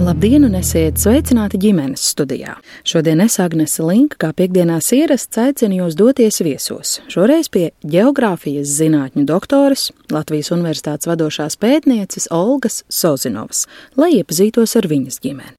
Labdien, 0.00 0.46
un 0.48 0.54
esiet 0.56 0.96
sveicināti 0.96 1.58
ģimenes 1.60 2.00
studijā. 2.14 2.54
Šodien 2.88 3.20
es 3.20 3.34
Agnese 3.42 3.84
Linka, 3.84 4.16
kā 4.22 4.30
piekdienās 4.32 4.86
ierasts, 4.96 5.36
aicinu 5.42 5.82
jūs 5.82 5.98
doties 5.98 6.40
viesos. 6.40 6.94
Šoreiz 7.12 7.50
pie 7.52 7.66
geogrāfijas 7.84 8.72
zinātņu 8.78 9.26
doktoras, 9.28 9.90
Latvijas 10.08 10.48
Universitātes 10.56 11.10
vadošās 11.10 11.58
pētnieces 11.60 12.30
Olgas 12.32 12.80
Sozinovas, 12.88 13.66
lai 14.00 14.14
iepazītos 14.22 14.72
ar 14.80 14.88
viņas 14.88 15.20
ģimeni. 15.20 15.52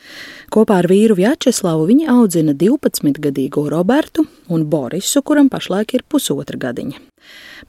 Kopā 0.49 0.81
ar 0.81 0.89
vīru 0.89 1.19
Vjačeslavu 1.21 1.85
viņa 1.93 2.09
audzina 2.17 2.57
12-gadīgo 2.57 3.69
Robertu 3.69 4.25
un 4.49 4.65
Borisu, 4.65 5.21
kuram 5.21 5.53
pašlaik 5.53 5.93
ir 5.99 6.07
pusotra 6.09 6.57
gadiņa. 6.65 7.10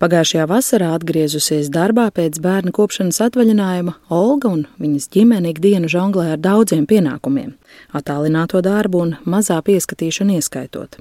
Pagājušajā 0.00 0.46
vasarā 0.48 0.92
atgriezusies 0.96 1.68
darbā 1.72 2.08
pēc 2.14 2.38
bērna 2.42 2.72
kopšanas 2.72 3.20
atvaļinājuma, 3.26 3.96
Olga 4.08 4.52
un 4.52 4.64
viņas 4.80 5.10
ģimene 5.12 5.52
ikdienu 5.52 5.90
žonglē 5.92 6.32
ar 6.36 6.40
daudziem 6.40 6.86
pienākumiem 6.88 7.52
attālināto 7.96 8.60
darbu 8.64 9.02
un 9.04 9.14
mazā 9.28 9.58
pieskatīšanu 9.64 10.38
ieskaitot. 10.38 10.98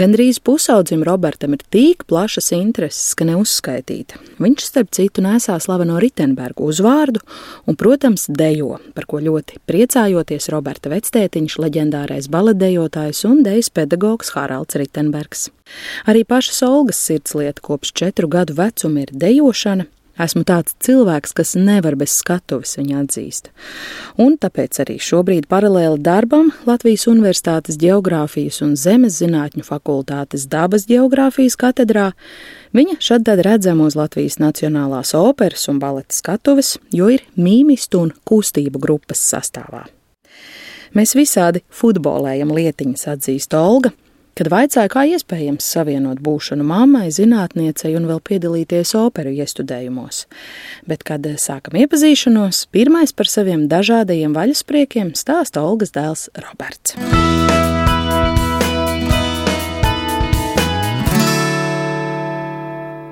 Gandrīz 0.00 0.40
pusaudzim 0.44 1.04
Robertam 1.06 1.56
ir 1.56 1.64
tik 1.72 2.04
plašas 2.10 2.52
intereses, 2.56 3.14
ka 3.16 3.26
neuzskaitīta. 3.28 4.20
Viņš, 4.42 4.68
starp 4.68 4.92
citu, 4.96 5.24
nesā 5.24 5.56
slaveno 5.62 5.98
Ritenbergu 6.02 6.68
uzvārdu 6.70 7.22
un, 7.66 7.78
protams, 7.78 8.28
dejo, 8.28 8.76
par 8.94 9.08
ko 9.08 9.22
ļoti 9.24 9.60
priecājoties 9.68 10.50
Roberta 10.52 10.92
vectētiņš, 10.92 11.58
leģendārais 11.64 12.30
baletdejotājs 12.32 13.24
un 13.28 13.42
dejas 13.46 13.72
pedagogs 13.72 14.34
Haralds 14.36 14.78
Ritenbergs. 14.78 15.48
Arī 16.06 16.22
pašas 16.28 16.62
Olgas 16.66 17.00
sirdslieta 17.02 17.64
kopš 17.64 17.92
četru 17.96 18.30
gadu 18.30 18.54
vecuma 18.58 19.02
ir 19.02 19.10
dejošana, 19.12 19.88
Esmu 20.16 20.46
tāds 20.48 20.72
cilvēks, 20.80 21.34
kas 21.36 21.52
nevar 21.60 21.96
bez 22.00 22.14
skatuves 22.16 22.78
viņa 22.78 23.02
atzīst. 23.02 23.50
Un 24.22 24.38
tāpēc 24.40 24.80
arī 24.84 24.96
šobrīd 25.02 25.44
paralēli 25.50 26.00
darbam 26.00 26.48
Latvijas 26.68 27.04
Universitātes 27.10 27.76
Geogrāfijas 27.80 28.62
un 28.64 28.72
Zemes 28.80 29.18
zinātņu 29.20 29.66
fakultātes 29.66 30.46
dabas 30.48 30.86
geogrāfijas 30.88 31.58
katedrā 31.60 32.12
viņa 32.76 32.96
šad 33.00 33.26
tad 33.28 33.44
redzama 33.44 33.90
uz 33.90 33.96
Latvijas 33.98 34.38
Nacionālās 34.40 35.12
operas 35.18 35.68
un 35.68 35.82
baleta 35.82 36.16
skatuves, 36.16 36.76
jo 36.92 37.10
ir 37.12 37.26
mīmistu 37.36 38.00
un 38.06 38.14
kustību 38.24 38.80
grupas 38.80 39.20
sastāvā. 39.20 39.84
Mēs 40.96 41.12
visādi 41.18 41.60
futbolējam 41.68 42.54
lietiņas, 42.56 43.08
atzīst 43.12 43.56
Olga, 43.58 43.92
Kad 44.36 44.50
vaicāja, 44.52 44.90
kā 44.92 45.06
iespējams 45.08 45.64
savienot 45.64 46.20
būšanu 46.20 46.66
mammai, 46.68 47.06
zinātniecei 47.14 47.94
un 47.96 48.04
vēl 48.10 48.20
piedalīties 48.20 48.92
operu 49.00 49.32
iestudējumos, 49.32 50.26
bet, 50.84 51.06
kad 51.08 51.24
sākam 51.40 51.78
iepazīšanos, 51.80 52.66
pirmais 52.68 53.16
par 53.16 53.32
saviem 53.32 53.64
dažādajiem 53.72 54.36
vaļaspriekiem 54.36 55.16
stāsta 55.16 55.64
Olgas 55.64 55.96
dēls 55.96 56.28
Roberts. 56.36 56.98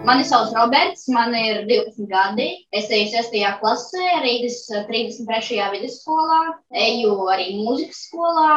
Mani 0.05 0.25
sauc 0.25 0.53
Roberts, 0.53 1.09
man 1.09 1.33
ir 1.35 1.63
12 1.65 2.07
gadi. 2.09 2.49
Es 2.77 2.91
eju 2.93 3.07
6. 3.09 3.39
klasē, 3.61 4.09
Rīgas 4.21 4.59
33. 4.89 5.63
vidusskolā. 5.73 6.41
Eju 6.77 7.15
arī 7.33 7.47
mūzikas 7.63 8.03
skolā, 8.11 8.51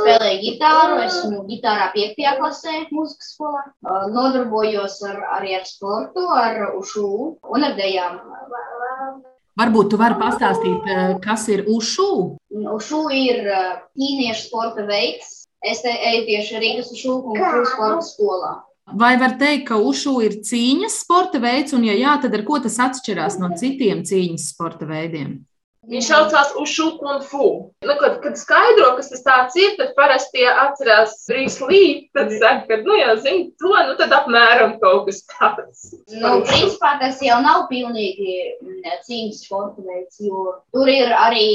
spēlēju 0.00 0.40
gitāru. 0.42 0.98
Esmu 1.04 1.44
gitārā 1.52 1.86
5. 1.94 2.18
klasē, 2.40 2.74
mūzikas 2.90 3.30
skolā. 3.36 3.62
Nodarbojos 4.16 4.98
ar, 5.12 5.22
arī 5.36 5.54
ar 5.60 5.64
sportu, 5.70 6.26
ar 6.40 6.74
ušu 6.80 7.06
un 7.54 7.70
ar 7.70 7.78
dejām. 7.78 8.18
Varbūt 9.54 9.94
tu 9.94 10.02
vari 10.02 10.18
pastāstīt, 10.18 10.92
kas 11.22 11.46
ir 11.54 11.68
ušu? 11.70 12.10
Ušu 12.74 13.06
ir 13.14 13.44
ķīniešu 13.94 14.48
sporta 14.48 14.90
veids. 14.90 15.44
Es 15.62 15.86
eju 15.86 16.26
tieši 16.26 16.58
Rīgas 16.66 16.90
ušu 16.98 17.20
un 17.30 17.44
sporta 17.62 18.02
skolā. 18.10 18.56
Vai 18.92 19.14
var 19.16 19.38
teikt, 19.40 19.68
ka 19.70 19.80
ušu 19.80 20.18
ir 20.26 20.36
cīņas 20.44 21.00
sporta 21.06 21.40
veids, 21.40 21.72
un, 21.72 21.86
ja 21.88 21.96
jā, 21.96 22.18
tad 22.20 22.36
ar 22.36 22.44
ko 22.44 22.60
tas 22.62 22.76
atšķirās 22.84 23.40
no 23.40 23.54
citiem 23.56 24.04
cīņas 24.04 24.50
sporta 24.52 24.88
veidiem? 24.88 25.38
Viņš 25.84 26.06
saucās 26.08 26.52
Ušu 26.56 26.86
Kung 26.96 27.24
Fu. 27.28 27.46
Nu, 27.84 27.94
kad, 28.00 28.16
kad 28.24 28.38
skaidro, 28.40 28.94
kas 28.96 29.10
tas 29.24 29.56
ir, 29.60 29.74
tad 29.76 29.92
parasti 29.98 30.38
tie 30.38 30.46
atcerās 30.48 31.16
Brīslī. 31.28 31.82
Tad 32.16 32.32
saka, 32.32 32.64
ka, 32.70 32.78
nu, 32.86 32.96
jā, 32.96 33.16
zini, 33.20 33.50
to, 33.60 33.72
nu, 33.88 33.96
tad 33.98 34.14
apmēram 34.16 34.78
kaut 34.80 35.10
kas 35.10 35.20
tāds. 35.28 35.90
Nu, 36.12 36.38
principā 36.48 36.94
tas 37.02 37.20
jau 37.24 37.36
nav 37.44 37.66
pilnīgi 37.72 38.36
mm, 38.64 39.00
cīņas 39.08 39.42
sporta 39.44 39.84
veids, 39.84 40.20
jo 40.24 40.56
tur 40.72 40.88
ir 40.88 41.12
arī 41.18 41.48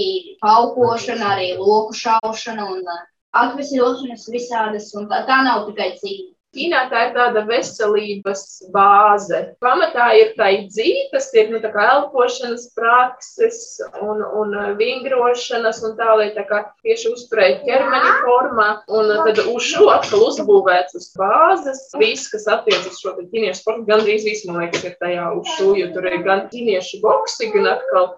paukošana, 0.44 1.34
arī 1.36 1.54
loku 1.58 1.98
šaušana 1.98 2.70
un 2.70 2.84
uh, 2.86 3.06
atvesļošanas 3.46 4.30
visādas, 4.34 4.92
un 4.98 5.10
tā, 5.10 5.24
tā 5.30 5.42
nav 5.48 5.66
tikai 5.72 5.96
cīņa. 5.98 6.34
Ķīnā 6.58 6.80
tā 6.90 7.02
ir 7.06 7.12
tāda 7.14 7.44
veselības 7.46 8.42
bāze. 8.74 9.42
Pamatā 9.62 10.08
ir 10.18 10.32
tā 10.38 10.48
dzīve, 10.66 11.04
tas 11.12 11.28
ir 11.38 11.52
nu, 11.54 11.60
elpošanas 11.62 12.64
prakses 12.78 13.60
un, 14.02 14.24
un 14.42 14.56
vingrošanas, 14.80 15.84
un 15.86 15.94
tā, 16.00 16.10
lai 16.18 16.32
tā 16.34 16.48
kā 16.50 16.64
tieši 16.82 17.14
uzturētu 17.14 17.70
ķermeni 17.70 18.16
formā. 18.24 18.70
Un 18.90 19.14
tad 19.28 19.44
uz 19.44 19.68
šo 19.70 19.92
atkal 19.94 20.26
uzbūvēts 20.32 20.98
uz 20.98 21.12
bāzes. 21.20 21.86
Viss, 22.02 22.32
kas 22.34 22.50
attiecas 22.50 22.96
uz 22.96 23.04
šo 23.04 23.14
ķīniešu 23.20 23.62
sportu, 23.62 23.86
gandrīz 23.92 24.26
viss, 24.26 24.48
man 24.50 24.64
liekas, 24.64 24.88
ir 24.90 24.98
tajā 25.04 25.30
uz 25.38 25.54
šo, 25.60 25.76
jo 25.78 25.92
tur 25.94 26.10
ir 26.10 26.26
gan 26.26 26.48
ķīniešu 26.50 27.04
boksi, 27.06 27.54
gan 27.54 27.76
atkal 27.76 28.16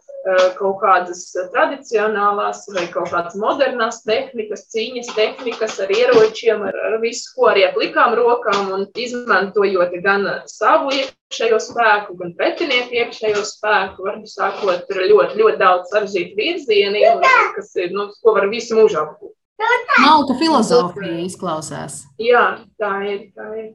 kaut 0.57 0.77
kādas 0.83 1.23
tradicionālās 1.53 2.67
vai 2.75 2.85
kaut 2.93 3.09
kādas 3.09 3.33
modernas 3.41 4.01
tehnikas, 4.05 4.67
cīņas 4.73 5.09
tehnikas 5.17 5.79
ar 5.81 5.93
ieročiem, 5.95 6.61
ar, 6.67 6.77
ar 6.89 6.99
visu, 7.01 7.31
ko 7.35 7.49
arī 7.49 7.65
ar 7.65 7.73
plikām 7.73 8.13
rokām 8.19 8.69
un 8.75 8.85
izmantojot 8.93 9.97
gan 10.05 10.27
savu 10.51 10.93
iekšējo 10.99 11.59
spēku, 11.65 12.19
gan 12.21 12.35
pretinieku 12.37 13.01
iekšējo 13.01 13.43
spēku. 13.49 14.05
Varbūt 14.05 14.33
sākot, 14.35 14.85
ir 14.93 15.03
ļoti, 15.09 15.41
ļoti 15.41 15.61
daudz 15.61 15.93
sarežģītu 15.93 16.37
virzieni, 16.37 17.05
kas 17.57 17.73
ir, 17.81 17.93
nu, 17.97 18.11
ko 18.21 18.37
var 18.37 18.49
visu 18.53 18.77
mūžu 18.77 19.01
apgūt. 19.01 19.35
Malta 20.01 20.35
filozofija 20.39 21.19
izklausās. 21.25 22.01
Jā, 22.21 22.45
tā 22.81 22.91
ir. 23.07 23.19
Tā 23.37 23.47
ir. 23.59 23.67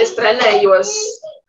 Es 0.00 0.14
trenējos 0.16 0.92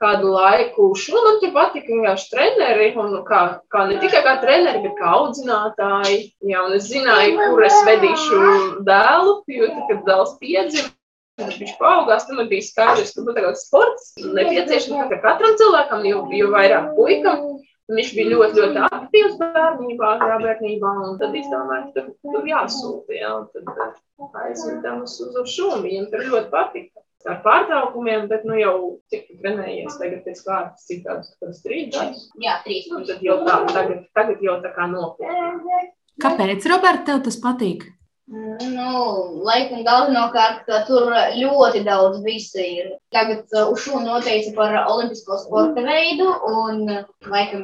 kādu 0.01 0.31
laiku. 0.33 0.91
Nu, 1.13 1.23
man 1.25 1.39
tur 1.41 1.53
patika 1.55 1.91
vienkārši 1.91 2.29
treneri, 2.33 2.91
un 3.01 3.17
kā, 3.27 3.41
kā 3.73 3.87
ne 3.89 3.97
tikai 4.01 4.23
kā 4.25 4.37
treneri, 4.43 4.83
bet 4.85 4.97
kā 4.99 5.15
audzinātāji. 5.19 6.19
Jā, 6.49 6.67
un 6.67 6.77
es 6.77 6.89
zināju, 6.91 7.37
kur 7.53 7.65
es 7.67 7.81
vedīšu 7.87 8.43
dēlu, 8.87 9.41
jo 9.57 9.73
tad, 9.73 9.83
kad 9.91 10.07
dēls 10.11 10.37
piedzima, 10.41 10.93
Viņš 11.37 11.75
paaugās, 11.77 12.23
tam 12.25 12.39
bija 12.49 12.65
skaidrs, 12.65 13.11
ka 13.13 13.21
nu, 13.21 13.49
sports 13.61 14.15
nepieciešams 14.17 15.11
katram 15.21 15.53
cilvēkam, 15.59 16.05
jo, 16.09 16.23
jo 16.33 16.47
vairāk 16.49 16.95
puikam. 16.97 17.56
Viņš 17.87 18.09
bija 18.17 18.31
ļoti, 18.33 18.59
ļoti 18.59 18.81
aktīvs 18.83 19.35
bērnībā, 19.39 20.07
agrā 20.17 20.37
bērnībā, 20.43 20.89
un 21.07 21.19
tad 21.21 21.35
izdomāja, 21.39 21.85
ka 21.95 22.03
tur, 22.09 22.47
jāsūta. 22.49 23.15
Jā, 23.15 23.33
tad 23.53 23.69
eh, 23.85 23.93
aizvedām 24.43 25.05
uz, 25.05 25.13
uz 25.23 25.53
šo, 25.53 25.69
viņam 25.85 26.09
tur 26.11 26.25
ļoti 26.27 26.51
patika. 26.51 27.03
Ar 27.27 27.39
pārtraukumiem, 27.43 28.27
bet 28.31 28.43
nu 28.47 28.55
jau 28.59 28.75
cik 29.11 29.31
trenējies 29.39 29.95
tagad 29.99 30.21
pēc 30.27 30.43
kārtas, 30.45 30.85
cik 30.87 31.01
tādus, 31.07 31.31
kādus 31.39 31.63
trīs 31.63 31.89
gadus. 31.95 32.27
Jā, 32.43 32.59
trīs. 32.67 32.91
Nu, 32.91 33.01
tad 33.07 33.23
jau 33.23 33.39
tā, 33.47 33.57
tagad, 33.71 34.03
tagad 34.15 34.43
jau 34.43 34.59
tā 34.63 34.71
kā 34.75 34.87
nopietni. 34.91 35.87
Kāpēc, 36.23 36.67
Roberta, 36.71 37.05
tev 37.11 37.23
tas 37.27 37.39
patīk? 37.39 37.87
Nu, 38.27 38.87
laikam 39.47 39.85
galvenokārt, 39.87 40.65
ka 40.67 40.81
tur 40.83 41.13
ļoti 41.15 41.79
daudz 41.85 42.17
visi 42.25 42.63
ir. 42.81 42.87
Tagad 43.15 43.53
uh, 43.55 43.69
Ušu 43.71 44.01
noteica 44.03 44.49
par 44.57 44.73
olimpisko 44.81 45.37
sporta 45.45 45.79
veidu, 45.85 46.25
un 46.49 46.81
laikam 47.31 47.61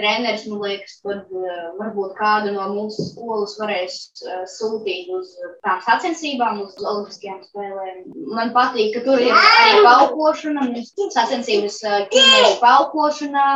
treneris, 0.00 0.46
man 0.48 0.62
liekas, 0.64 0.94
tad 1.04 1.26
uh, 1.36 1.58
varbūt 1.76 2.14
kādu 2.16 2.54
no 2.54 2.70
mūsu 2.72 3.04
skolas 3.10 3.58
varēs 3.60 3.98
uh, 4.24 4.38
sūtīt 4.48 5.10
uz 5.18 5.34
tām 5.66 5.82
sacensībām, 5.84 6.62
uz 6.64 6.80
olimpiskajām 6.80 7.42
spēlēm. 7.50 7.98
Man 8.38 8.54
patīk, 8.56 8.94
ka 8.94 9.02
tur 9.04 9.20
ir 9.20 9.36
arī 9.36 9.82
paukošana, 9.84 10.64
sacensības 11.12 11.76
ķīniešu 12.14 12.54
paukošanā, 12.62 13.50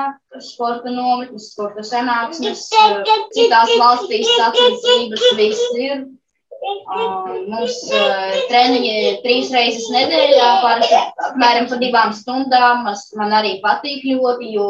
sporta 0.44 0.93
nometnes, 0.93 1.49
sporta 1.55 1.87
sanāksmes, 1.88 2.67
citās 3.32 3.73
valstīs 3.81 4.29
sacensības 4.37 5.26
viss 5.40 5.81
ir. 5.81 6.05
Mums 6.64 7.75
uh, 7.93 8.34
treniņi 8.49 8.93
trīs 9.25 9.50
reizes 9.52 9.84
nedēļā, 9.93 10.46
parasti 10.62 10.96
apmēram 11.26 11.66
pa 11.69 11.78
divām 11.81 12.12
stundām. 12.16 12.87
Man 13.20 13.34
arī 13.37 13.58
patīk 13.64 14.05
ļoti, 14.08 14.49
jo 14.55 14.69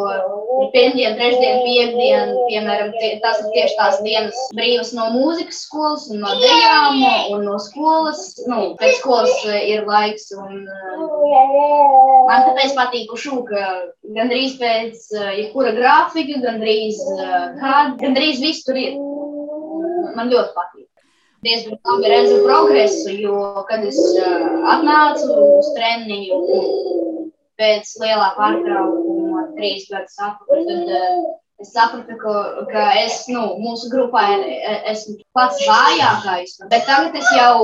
pirmdien, 0.73 1.14
trešdien, 1.19 1.61
piekdien, 1.67 2.32
piemēram, 2.49 2.91
tas 3.23 3.43
ir 3.43 3.50
tieši 3.55 3.79
tās 3.79 4.00
dienas 4.06 4.41
brīvas 4.56 4.91
no 4.96 5.11
mūzikas 5.14 5.62
skolas 5.69 6.08
un 6.11 6.25
no 6.25 6.35
dejām 6.43 7.02
un 7.37 7.46
no 7.46 7.58
skolas. 7.62 8.25
Nu, 8.50 8.75
pēc 8.81 8.99
skolas 8.99 9.35
ir 9.61 9.87
laiks 9.87 10.32
un 10.35 10.64
uh, 10.64 11.05
man 12.31 12.49
tāpēc 12.49 12.75
patīk 12.79 13.14
šūka 13.25 13.69
gandrīz 14.17 14.58
pēc 14.58 15.11
jebkura 15.41 15.76
grafika, 15.79 16.43
gandrīz, 16.49 16.99
uh, 17.14 17.52
kā, 17.61 17.76
gandrīz 18.02 18.43
viss 18.43 18.67
tur 18.67 18.81
ir. 18.81 18.99
Man 20.14 20.31
ļoti 20.31 20.52
patīk 20.55 20.84
diezgan 21.44 21.79
labi 21.85 22.11
redzu 22.12 22.41
progresu, 22.46 23.14
jo, 23.20 23.38
kad 23.69 23.85
es 23.87 24.00
uh, 24.19 24.67
atnācu 24.75 25.31
uz 25.58 25.70
treniņu 25.76 26.41
pēc 27.61 27.94
lielā 28.02 28.35
pārtraukuma, 28.38 29.49
trīs 29.58 29.88
gadus 29.93 30.19
atpakaļ, 30.19 30.69
tad 30.70 30.94
uh, 30.99 31.25
es 31.62 31.73
sapratu, 31.73 32.17
ka, 32.19 32.35
ka 32.73 32.85
es, 33.05 33.20
nu, 33.31 33.43
mūsu 33.62 33.91
grupā 33.93 34.25
esmu 34.91 35.17
pats 35.37 35.61
vājākais. 35.69 36.56
Bet 36.73 36.87
tagad 36.88 37.17
es 37.20 37.29
jau 37.37 37.58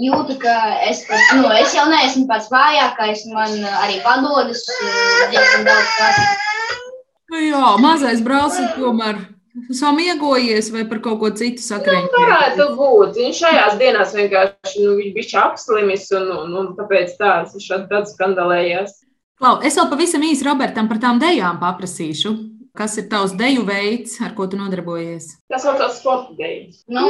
jūtu, 0.00 0.38
ka 0.42 0.56
es, 0.88 1.04
nu, 1.36 1.50
es 1.60 1.74
jau 1.76 1.86
neesmu 1.90 2.26
pats 2.30 2.48
vājākais, 2.52 3.26
man 3.34 3.58
arī 3.82 4.00
padodas 4.06 4.64
diezgan 5.34 5.68
daudz 5.68 5.98
kas. 5.98 6.22
Jā, 7.30 7.66
mazais 7.78 8.24
brālis 8.26 8.58
tomēr 8.74 9.20
samiegojies 9.74 10.70
vai 10.74 10.84
par 10.90 11.00
kaut 11.04 11.20
ko 11.22 11.30
citu 11.36 11.62
sakrīt? 11.64 12.06
Nu, 12.06 12.22
varētu 12.24 12.66
būt. 12.78 13.18
Viņš 13.18 13.42
šajās 13.44 13.76
dienās 13.80 14.14
vienkārši 14.16 14.84
nu, 14.84 14.96
bija 15.16 15.44
apslimis 15.46 16.08
un, 16.16 16.30
un, 16.36 16.56
un 16.62 16.70
tāpēc 16.78 17.16
tāds 17.20 17.56
viņš 17.56 17.68
tāds 17.90 18.14
skandalējās. 18.16 19.00
Klau, 19.40 19.56
es 19.64 19.78
vēl 19.78 19.88
pavisam 19.88 20.24
īsi 20.26 20.44
Robertam 20.44 20.88
par 20.90 21.00
tām 21.02 21.20
dejām 21.22 21.60
paprasīšu. 21.62 22.34
Kas 22.76 22.94
ir 23.00 23.08
tavs 23.10 23.32
deju 23.34 23.64
veids, 23.66 24.12
ar 24.22 24.30
ko 24.36 24.46
tu 24.46 24.58
nodarbojies? 24.60 25.24
Tas 25.50 25.64
saucās 25.66 25.96
sporta 25.98 26.36
dejas. 26.38 26.84
Nu, 26.92 27.02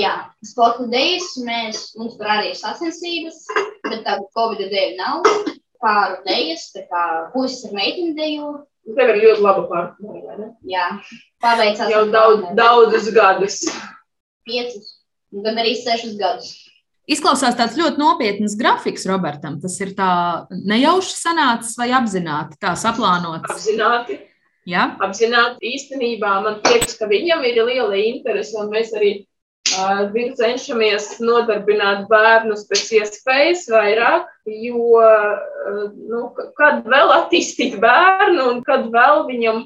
jā, 0.00 0.14
sporta 0.46 0.86
dejas 0.88 1.34
mēs, 1.44 1.82
mums 2.00 2.16
tur 2.16 2.30
arī 2.32 2.54
ir 2.54 2.56
sacensības, 2.56 3.42
bet 3.84 4.06
tāda 4.06 4.24
Covid 4.38 4.70
deja 4.72 4.94
nav. 4.96 5.28
Pāru 5.84 6.16
dejas, 6.24 6.70
tā 6.72 6.86
kā 6.88 7.02
puisis 7.34 7.66
ar 7.68 7.76
meiteni 7.76 8.16
deju, 8.16 8.54
Tev 8.86 9.10
ir 9.10 9.18
ļoti 9.18 9.42
laba 9.42 9.64
partneri, 9.66 10.20
vai 10.22 10.36
ne? 10.38 10.52
Jā, 10.70 10.86
paveicās. 11.42 11.90
Jau 11.90 12.04
daudz, 12.12 12.46
daudzus 12.54 13.10
gadus. 13.14 13.58
Piecus, 14.46 14.92
gan 15.42 15.58
arī 15.58 15.74
sešus 15.80 16.14
gadus. 16.20 16.52
Izklausās 17.10 17.54
tāds 17.58 17.76
ļoti 17.78 18.00
nopietns 18.02 18.56
grafiks 18.58 19.06
Robertam. 19.06 19.60
Tas 19.62 19.74
ir 19.82 19.92
tā 19.98 20.10
nejauši 20.50 21.14
sanācis 21.14 21.76
vai 21.78 21.92
apzināti 21.94 22.58
tā 22.62 22.74
saplānots? 22.78 23.46
Apzināti. 23.54 24.18
Ja? 24.66 24.88
Apzināti 25.02 25.70
īstenībā 25.76 26.32
man 26.42 26.58
liekas, 26.66 26.96
ka 26.98 27.06
viņam 27.10 27.44
ir 27.46 27.60
liela 27.62 27.98
interese, 28.00 28.56
un 28.58 28.72
mēs 28.74 28.90
arī 28.98 29.12
uh, 29.82 30.32
cenšamies 30.38 31.16
nodarbināt 31.20 32.06
bērnus 32.10 32.64
pēc 32.70 32.92
iespējas 33.02 33.68
vairāk 33.72 34.32
Jo 34.46 35.00
nu, 36.06 36.20
kad 36.54 36.84
vēl 36.86 37.10
attīstīt 37.16 37.80
bērnu 37.82 38.44
un 38.52 38.60
kad 38.66 38.86
vēl 38.94 39.24
viņam 39.26 39.64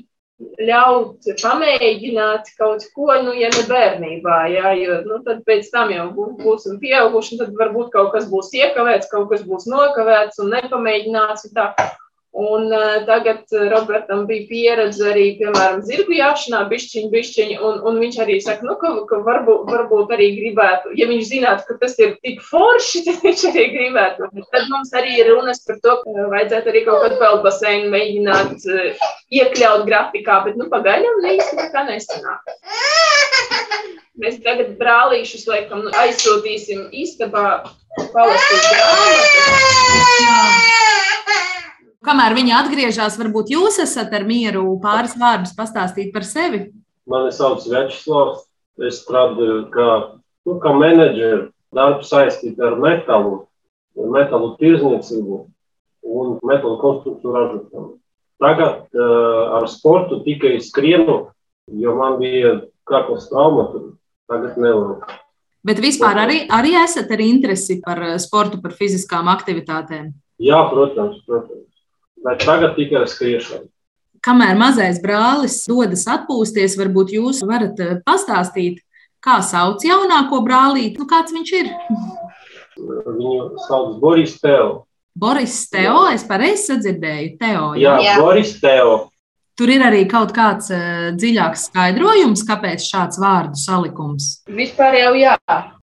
ļaut 0.56 1.28
pamēģināt 1.42 2.48
kaut 2.56 2.86
ko, 2.94 3.10
nu, 3.26 3.34
ja 3.36 3.50
ne 3.52 3.64
bērnībā, 3.68 4.38
jā, 4.54 4.70
jo 4.80 4.96
nu, 5.04 5.18
tad 5.26 5.42
pēc 5.44 5.68
tam 5.74 5.92
jau 5.92 6.06
būsim 6.16 6.78
pieauguši, 6.80 7.42
tad 7.42 7.52
varbūt 7.58 7.92
kaut 7.92 8.14
kas 8.14 8.30
būs 8.32 8.48
iekavēts, 8.56 9.10
kaut 9.12 9.28
kas 9.34 9.44
būs 9.44 9.68
nokavēts 9.68 10.40
un 10.40 10.54
nepamēģināts. 10.56 11.50
Un 11.50 11.58
tā. 11.58 11.68
Un 12.32 12.72
uh, 12.72 13.06
tagad 13.06 13.42
Robertam 13.50 14.22
bija 14.28 14.46
pieredze 14.46 15.02
arī, 15.10 15.24
piemēram, 15.40 15.80
zirgu 15.82 16.14
jāšanā, 16.14 16.60
bišķiņ, 16.70 17.08
bišķiņ, 17.10 17.54
un, 17.58 17.80
un 17.90 17.98
viņš 17.98 18.18
arī 18.22 18.36
saka, 18.44 18.62
nu, 18.68 18.76
ka, 18.78 18.92
ka 19.10 19.18
varbūt, 19.26 19.64
varbūt 19.66 20.12
arī 20.14 20.28
gribētu, 20.36 20.92
ja 20.94 21.08
viņš 21.10 21.24
zinātu, 21.26 21.66
ka 21.66 21.74
tas 21.82 21.98
ir 21.98 22.14
tik 22.22 22.38
forši, 22.46 23.02
tad 23.08 23.26
viņš 23.26 23.42
arī 23.50 23.64
gribētu. 23.74 24.30
Tad 24.54 24.70
mums 24.70 24.94
arī 24.94 25.16
ir 25.18 25.32
runas 25.32 25.58
par 25.66 25.80
to, 25.82 25.96
ka 26.04 26.28
vajadzētu 26.36 26.70
arī 26.70 26.84
kaut 26.86 27.02
kādu 27.02 27.18
peldbaseinu 27.24 27.90
mēģināt 27.96 28.68
uh, 28.70 29.10
iekļaut 29.40 29.82
grafikā, 29.90 30.38
bet, 30.46 30.54
nu, 30.60 30.70
pagaidām 30.70 31.26
īsti 31.34 31.58
nekā 31.64 31.82
nesanāk. 31.90 32.54
Mēs 34.22 34.38
tagad 34.44 34.76
brālīšus, 34.78 35.48
laikam, 35.50 35.82
aizsūtīsim 35.98 36.94
istabā 36.94 37.64
palasīt 38.14 38.62
grāmatas. 38.70 39.80
Kamēr 42.00 42.32
viņi 42.32 42.54
atgriežas, 42.56 43.18
varbūt 43.20 43.50
jūs 43.52 43.76
esat 43.82 44.14
ar 44.16 44.22
mieru 44.24 44.78
pāris 44.80 45.12
vārdus 45.20 45.52
pastāstīt 45.56 46.14
par 46.14 46.24
sevi. 46.24 46.70
Mani 47.10 47.32
sauc 47.36 47.66
Večslavs. 47.68 48.46
Es 48.80 49.02
strādāju 49.02 49.66
kā, 49.74 49.86
nu, 50.48 50.54
kā 50.62 50.70
menedžers, 50.72 51.50
darbs 51.76 52.08
saistīts 52.08 52.62
ar 52.64 52.78
metālu, 52.80 53.42
metālu 53.92 54.54
tirzniecību 54.62 55.40
un 56.08 56.38
metālu 56.48 56.78
konstrukciju 56.80 57.34
ražošanu. 57.34 57.90
Tagad 58.40 58.86
uh, 58.96 59.58
ar 59.58 59.68
sportu 59.68 60.22
tikai 60.24 60.54
skrienu, 60.64 61.18
jo 61.68 61.96
man 61.98 62.16
bija 62.22 62.54
kaklas 62.88 63.28
trauma, 63.28 63.66
tagad 64.30 64.56
nevaru. 64.56 65.02
Bet 65.60 65.84
vispār 65.84 66.22
arī, 66.24 66.46
arī 66.48 66.72
esat 66.80 67.12
ar 67.12 67.20
interesi 67.20 67.82
par 67.84 68.00
sportu, 68.22 68.62
par 68.64 68.72
fiziskām 68.72 69.28
aktivitātēm? 69.28 70.14
Jā, 70.40 70.62
protams, 70.72 71.20
protams 71.28 71.68
bet 72.24 72.44
tagad 72.44 72.76
tikai 72.78 73.06
skriešana. 73.08 73.68
Kamēr 74.20 74.58
mazais 74.60 74.98
brālis 75.00 75.62
dodas 75.68 76.04
atpūsties, 76.10 76.76
varbūt 76.76 77.14
jūs 77.16 77.40
varat 77.48 77.78
eh, 77.80 77.94
pastāstīt, 78.04 78.82
kā 79.24 79.38
sauc 79.44 79.80
jaunāko 79.84 80.42
brālīti, 80.44 81.00
nu 81.00 81.08
kāds 81.08 81.32
viņš 81.32 81.52
ir? 81.56 81.70
Viņu 82.80 83.32
sauc 83.68 83.96
Boris 84.02 84.36
Teo. 84.42 84.84
Boris 85.16 85.56
Teo, 85.72 86.04
es 86.12 86.24
pareizi 86.28 86.68
sadzirdēju, 86.68 87.32
Teo. 87.40 87.64
Jā, 87.80 87.96
jā, 88.04 88.18
Boris 88.20 88.54
Teo. 88.60 89.08
Tur 89.60 89.72
ir 89.72 89.82
arī 89.84 90.06
kaut 90.08 90.30
kāds 90.32 90.70
uh, 90.72 91.10
dziļāks 91.20 91.66
skaidrojums, 91.68 92.44
kāpēc 92.48 92.84
šāds 92.84 93.20
vārdu 93.20 93.60
salikums. 93.60 94.30
Vispār 94.48 94.96
jau 94.96 95.10
jā. 95.18 95.34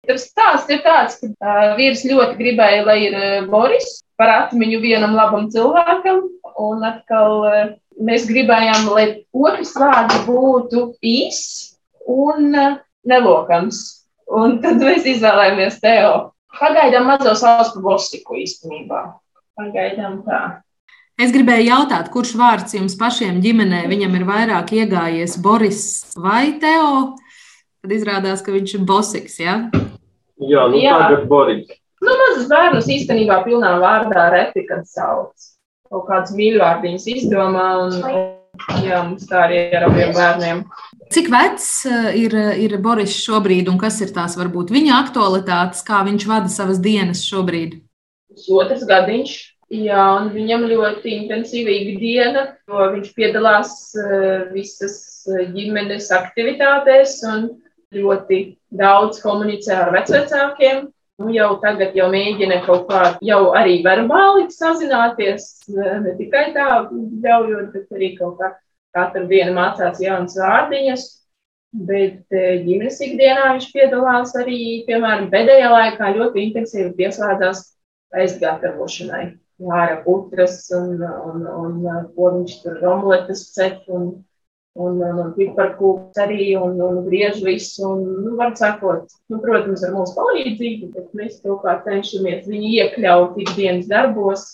Tas 0.07 0.23
stāsts 0.29 0.71
ir 0.73 0.81
tāds, 0.85 1.19
ka 1.19 1.29
uh, 1.29 1.75
vīrs 1.77 2.01
ļoti 2.07 2.39
gribēja, 2.39 2.85
lai 2.87 2.97
ir 3.09 3.17
uh, 3.17 3.49
Boris, 3.51 3.99
par 4.17 4.33
atmiņu 4.33 4.81
vienam 4.83 5.15
labam 5.17 5.47
cilvēkam. 5.53 6.25
Un 6.57 6.85
atkal 6.87 7.45
eh, 7.51 7.73
mēs 8.01 8.25
gribējām, 8.29 8.89
lai 8.93 9.07
otrs 9.35 9.75
vārds 9.77 10.23
būtu 10.25 10.89
īss 11.05 11.77
un 12.09 12.51
eh, 12.55 12.79
nelokams. 13.07 13.83
Un 14.27 14.57
tad 14.63 14.81
mēs 14.83 15.07
izvēlējāmies 15.07 15.79
Teo. 15.83 16.15
Pagaidām 16.57 17.05
mazo 17.07 17.35
sauc 17.37 17.69
par 17.75 17.83
Bosiku 17.85 18.39
īstenībā. 18.41 19.03
Pagaidām 19.57 20.23
tā. 20.25 20.41
Es 21.17 21.31
gribēju 21.33 21.71
jautāt, 21.71 22.11
kurš 22.13 22.35
vārds 22.37 22.75
jums 22.77 22.93
pašiem 22.97 23.39
ģimenē 23.41 23.85
viņam 23.89 24.17
ir 24.19 24.25
vairāk 24.27 24.73
iegājies, 24.77 25.37
Boris 25.41 25.81
vai 26.17 26.59
Teo? 26.61 27.15
Tad 27.81 27.93
izrādās, 27.93 28.43
ka 28.45 28.53
viņš 28.53 28.75
ir 28.77 28.83
Bosiks. 28.85 29.39
Ja? 29.41 29.55
Jā, 30.37 30.67
nu 30.69 30.81
Jā. 30.81 30.97
tagad 31.01 31.25
Boris. 31.29 31.71
Nu, 32.07 32.15
mazus 32.21 32.47
bērnus 32.47 32.87
īstenībā 32.91 33.41
pilnā 33.43 33.73
vārdā 33.81 34.29
reti, 34.31 34.63
kad 34.69 34.85
sauc. 34.87 35.33
Kaut 35.87 36.05
kāds 36.07 36.33
mīļvārdiņus 36.35 37.07
izdomā 37.13 37.67
un, 37.85 37.97
jā, 38.83 39.01
mums 39.03 39.27
tā 39.27 39.43
arī 39.45 39.59
ir 39.65 39.75
ar 39.79 39.87
abiem 39.89 40.13
bērniem. 40.15 40.63
Cik 41.15 41.29
vecs 41.31 41.67
eh, 41.87 42.07
ir, 42.23 42.35
ir 42.63 42.77
Boris 42.83 43.15
šobrīd 43.23 43.69
un 43.71 43.79
kas 43.79 43.99
ir 44.03 44.11
tās 44.15 44.35
varbūt 44.39 44.71
viņa 44.75 44.97
aktualitātes, 45.01 45.83
kā 45.87 46.01
viņš 46.07 46.27
vada 46.27 46.51
savas 46.51 46.81
dienas 46.83 47.23
šobrīd? 47.27 47.77
Otrs 48.53 48.83
gadiņš, 48.87 49.35
jā, 49.73 50.03
un 50.19 50.27
viņam 50.35 50.67
ļoti 50.71 51.15
intensīva 51.21 51.73
ikdiena, 51.75 52.43
jo 52.67 52.89
viņš 52.97 53.15
piedalās 53.15 53.77
eh, 53.99 54.49
visas 54.55 54.99
ģimenes 55.27 56.11
aktivitātēs 56.15 57.19
un 57.31 57.49
ļoti 57.95 58.43
daudz 58.75 59.19
komunicē 59.23 59.75
ar 59.85 59.95
vecvecākiem 59.95 60.85
nu, 60.85 60.91
jau 61.33 61.49
tagad 61.63 61.95
jau 61.97 62.07
mēģina 62.13 62.61
kaut 62.65 62.85
kā 62.91 63.01
jau 63.25 63.51
arī 63.57 63.79
verbāli 63.85 64.47
sazināties, 64.53 65.49
ne 65.73 66.13
tikai 66.19 66.51
tā 66.55 66.67
ļaujot, 66.91 67.71
bet 67.73 67.97
arī 67.97 68.11
kaut 68.19 68.37
kā 68.41 68.51
katru 68.97 69.25
dienu 69.29 69.55
mācās 69.57 70.01
jaunas 70.01 70.37
vārdiņas. 70.37 71.07
Bet 71.87 72.31
e, 72.31 72.43
ģimenes 72.63 73.01
ikdienā 73.03 73.49
viņš 73.51 73.65
piedalās 73.73 74.31
arī, 74.39 74.85
piemēram, 74.87 75.27
pēdējā 75.33 75.67
laikā 75.73 76.13
ļoti 76.15 76.45
intensīvi 76.45 76.93
pieslēdzās 76.97 77.59
aizgatavošanai. 78.15 79.25
Vāra 79.67 79.97
putras 80.05 80.61
un, 80.73 80.95
un, 81.01 81.43
un, 81.43 81.75
un 81.91 82.07
ko 82.15 82.31
viņš 82.37 82.55
tur 82.63 82.87
omletes 82.93 83.43
cep 83.57 83.83
un 83.91 84.07
un, 84.77 85.01
un, 85.01 85.19
un 85.23 85.33
piparkūks 85.35 86.21
arī, 86.21 86.51
un, 86.59 86.77
un 86.83 87.01
griež 87.07 87.41
visu, 87.45 87.83
un, 87.87 88.03
nu, 88.23 88.35
var 88.39 88.53
sakot, 88.59 89.09
nu, 89.31 89.41
protams, 89.43 89.83
ar 89.85 89.93
mūsu 89.95 90.15
palīdzību, 90.17 90.91
bet 90.95 91.13
mēs 91.17 91.39
kaut 91.43 91.63
kā 91.65 91.77
cenšamies 91.87 92.47
viņu 92.49 92.73
iekļaut 92.77 93.39
ikdienas 93.43 93.89
darbos. 93.91 94.49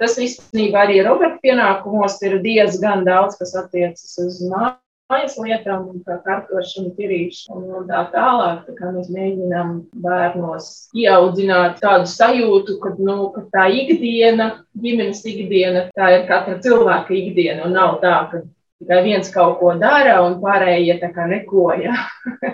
Tas 0.00 0.16
īstenībā 0.20 0.86
arī 0.86 1.02
Roberta 1.06 1.42
pienākumos 1.44 2.18
ir 2.26 2.40
diezgan 2.44 3.04
daudz, 3.06 3.36
kas 3.40 3.54
attiecas 3.60 4.16
uz 4.22 4.40
mājas 4.48 5.36
lietām, 5.38 5.86
kā 6.08 6.16
kārtošana, 6.24 6.94
tirīšana 6.98 7.78
un 7.78 7.86
tā 7.90 8.06
tālāk. 8.14 8.64
Tā 8.66 8.74
kā 8.80 8.90
mēs 8.96 9.12
mēģinām 9.14 9.76
bērnos 10.02 10.72
ieaudzināt 10.96 11.78
tādu 11.84 12.10
sajūtu, 12.10 12.80
ka, 12.82 12.96
nu, 12.98 13.30
ka 13.36 13.46
tā 13.54 13.68
ikdiena, 13.84 14.50
ģimenes 14.80 15.22
ikdiena, 15.30 15.86
tā 15.94 16.10
ir 16.18 16.28
katra 16.32 16.58
cilvēka 16.64 17.14
ikdiena 17.20 17.68
un 17.68 17.76
nav 17.78 18.00
tā, 18.02 18.16
ka 18.32 18.42
tikai 18.84 19.02
viens 19.04 19.30
kaut 19.32 19.58
ko 19.60 19.72
dara 19.80 20.20
un 20.24 20.36
pārējie 20.42 20.98
tā 21.00 21.10
kā 21.14 21.24
neko. 21.30 21.72
Ja? 21.80 21.94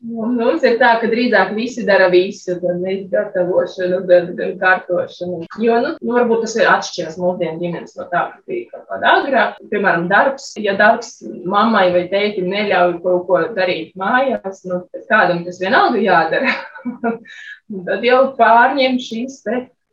Mums 0.00 0.64
ir 0.66 0.78
tā, 0.80 0.94
ka 1.00 1.10
drīzāk 1.10 1.52
visi 1.56 1.84
dara 1.86 2.08
visu, 2.12 2.56
gan 2.62 2.82
gatavošanu, 3.12 4.00
gan, 4.08 4.30
gan 4.38 4.54
kārtošanu. 4.60 5.44
Jo, 5.60 5.78
nu, 5.84 5.94
nu, 6.00 6.14
varbūt 6.16 6.46
tas 6.46 6.56
ir 6.56 6.70
atšķiras 6.70 7.18
mūsdienu 7.20 7.60
ģimenes 7.62 7.96
no 7.98 8.08
tā, 8.08 8.24
kas 8.32 8.44
bija 8.48 8.70
kaut 8.72 8.86
kādā 8.92 9.14
agrāk. 9.22 9.58
Piemēram, 9.72 10.08
darbs, 10.10 10.52
ja 10.58 10.76
darbs 10.78 11.18
mammai 11.44 11.88
vai 11.94 12.06
tētim 12.12 12.48
neļauj 12.52 12.98
kaut 13.04 13.26
ko 13.28 13.42
darīt 13.58 13.92
mājās, 13.98 14.64
nu, 14.70 14.84
kādam 15.10 15.44
tas 15.46 15.60
vienalga 15.62 16.02
jādara. 16.02 16.54
tad 17.90 18.06
jau 18.06 18.22
pārņem 18.38 18.98
šīs 19.02 19.42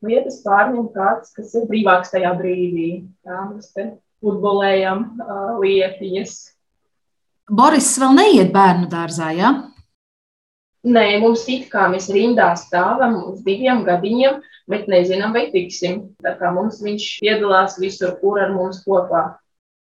lietas, 0.05 0.41
pārņem 0.45 0.89
kāds, 0.95 1.33
kas 1.35 1.53
ir 1.57 1.67
brīvāks 1.69 2.13
tajā 2.13 2.33
brīdī. 2.39 2.89
Tā, 3.25 3.45
mēs 3.49 3.71
te 3.73 3.89
futbolējam 4.25 5.05
uh, 5.21 5.55
lietiņas. 5.61 6.35
Boris 7.53 7.93
vēl 8.01 8.17
neiet 8.17 8.51
bērnu 8.53 8.89
dārzā, 8.89 9.29
jā? 9.37 9.53
Ja? 9.53 9.53
Nē, 10.85 11.05
mums 11.17 11.47
it 11.49 11.65
kā 11.71 11.87
mēs 11.89 12.11
rindā 12.13 12.51
stāvam 12.61 13.15
uz 13.31 13.39
diviem 13.45 13.81
gadiņiem, 13.87 14.37
bet 14.69 14.85
nezinām, 14.89 15.33
vai 15.33 15.47
tiksim. 15.49 16.11
Tā 16.21 16.35
kā 16.37 16.51
mums 16.53 16.77
viņš 16.85 17.07
piedalās 17.23 17.79
visur, 17.81 18.13
kur 18.21 18.37
ar 18.41 18.53
mums 18.53 18.83
kopā. 18.85 19.23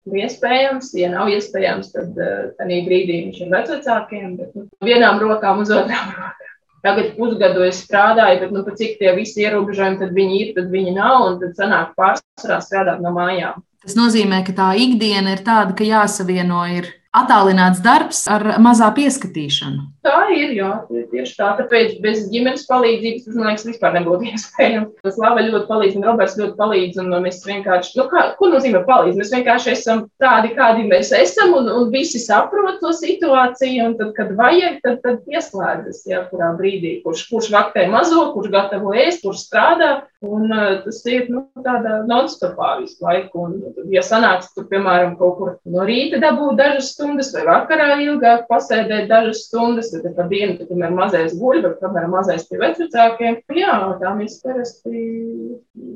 Iespējams, 0.08 0.90
ja 0.96 1.10
nav 1.12 1.28
iespējams, 1.32 1.92
tad 1.92 2.16
tādā 2.16 2.80
brīdī 2.88 3.20
viņš 3.26 3.42
ir 3.44 3.52
vecākiem, 3.52 4.34
bet 4.40 4.56
nu, 4.56 4.66
vienām 4.84 5.20
rokām 5.20 5.60
uz 5.64 5.72
otrām 5.72 6.12
rokām. 6.12 6.50
Tagad 6.84 7.14
pusgadu 7.16 7.62
es 7.64 7.78
strādāju, 7.80 8.42
bet 8.42 8.50
nu, 8.52 8.64
cik 8.80 8.98
tie 9.00 9.14
visi 9.16 9.40
ierobežojumi, 9.44 10.00
tad 10.02 10.10
viņi 10.12 10.40
ir, 10.40 10.50
tad 10.56 10.66
viņi 10.72 10.92
nav, 10.98 11.22
un 11.30 11.38
tad 11.40 11.54
sanāk 11.56 11.94
pārsvarā 11.96 12.58
strādāt 12.64 13.00
no 13.00 13.12
mājām. 13.16 13.62
Tas 13.84 13.96
nozīmē, 13.98 14.40
ka 14.46 14.54
tā 14.56 14.68
ikdiena 14.80 15.34
ir 15.36 15.42
tāda, 15.44 15.74
ka 15.76 15.84
jāsavieno 15.84 16.62
ir 16.72 16.88
attālināts 17.14 17.82
darbs 17.84 18.24
ar 18.30 18.56
mazā 18.62 18.90
pieskatīšanu. 18.96 19.90
Tā 20.04 20.18
ir, 20.34 20.50
jā, 20.58 20.70
tieši 21.12 21.36
tā. 21.38 21.52
Tāpēc 21.60 21.94
bez 22.04 22.26
ģimenes 22.32 22.66
palīdzības 22.68 23.24
tas, 23.24 23.36
man 23.38 23.48
liekas, 23.48 23.66
vispār 23.70 23.94
nebūtu 23.96 24.26
iespējams. 24.32 24.90
Tas 25.04 25.20
Lava 25.22 25.44
ļoti 25.46 25.68
palīdz, 25.70 25.98
un 25.98 26.08
Roberts 26.08 26.36
ļoti 26.40 26.56
palīdz, 26.58 27.00
un 27.00 27.14
mēs 27.24 27.40
vienkārši, 27.46 27.94
nu, 28.00 28.08
kā, 28.10 28.24
ko 28.38 28.50
nozīmē 28.52 28.82
palīdz? 28.88 29.20
Mēs 29.20 29.32
vienkārši 29.36 29.72
esam 29.72 30.04
tādi, 30.20 30.52
kādi 30.58 30.84
mēs 30.90 31.12
esam, 31.16 31.54
un, 31.60 31.70
un 31.72 31.88
visi 31.94 32.20
saprot 32.20 32.82
to 32.82 32.92
situāciju, 32.98 33.88
un 33.88 33.96
tad, 34.00 34.12
kad 34.18 34.34
vajag, 34.36 34.80
tad, 34.84 35.00
tad 35.06 35.22
pieslēdzas, 35.28 36.02
jā, 36.10 36.24
kurā 36.32 36.50
brīdī, 36.58 36.98
kurš, 37.06 37.24
kurš 37.30 37.52
vaktē 37.54 37.86
mazo, 37.92 38.26
kurš 38.34 38.52
gatavo 38.52 38.92
ēst, 38.98 39.22
kurš 39.24 39.46
strādā, 39.46 39.92
un 40.24 40.52
tas 40.84 41.00
ir, 41.08 41.28
nu, 41.32 41.46
tāda 41.64 42.02
non-stopā 42.08 42.74
visu 42.82 43.00
laiku, 43.04 43.46
un, 43.46 43.56
tad, 43.78 43.88
ja 43.92 44.04
sanāks, 44.04 44.52
tur, 44.56 44.68
piemēram, 44.68 45.16
kaut 45.20 45.38
kur 45.38 45.56
no 45.64 45.88
rīta 45.88 46.20
dabūt 46.20 46.60
dažas 46.60 46.92
stundas, 46.92 47.03
stundas, 47.04 47.30
vai 47.34 47.44
vakarā 47.44 47.88
ilgāk 48.00 48.46
pasēdēt 48.48 49.08
dažas 49.10 49.44
stundas, 49.48 49.90
tad 49.92 50.06
pa 50.16 50.24
dienu, 50.30 50.56
kad 50.56 50.70
tomēr 50.70 50.94
mazais 50.96 51.34
guļ, 51.36 51.60
vai 51.66 51.72
kamēr 51.82 52.08
mazais 52.08 52.46
pie 52.48 52.60
vecākiem. 52.62 53.38
Jā, 53.52 53.76
tā 54.00 54.14
mēs 54.16 54.38
parasti 54.44 55.04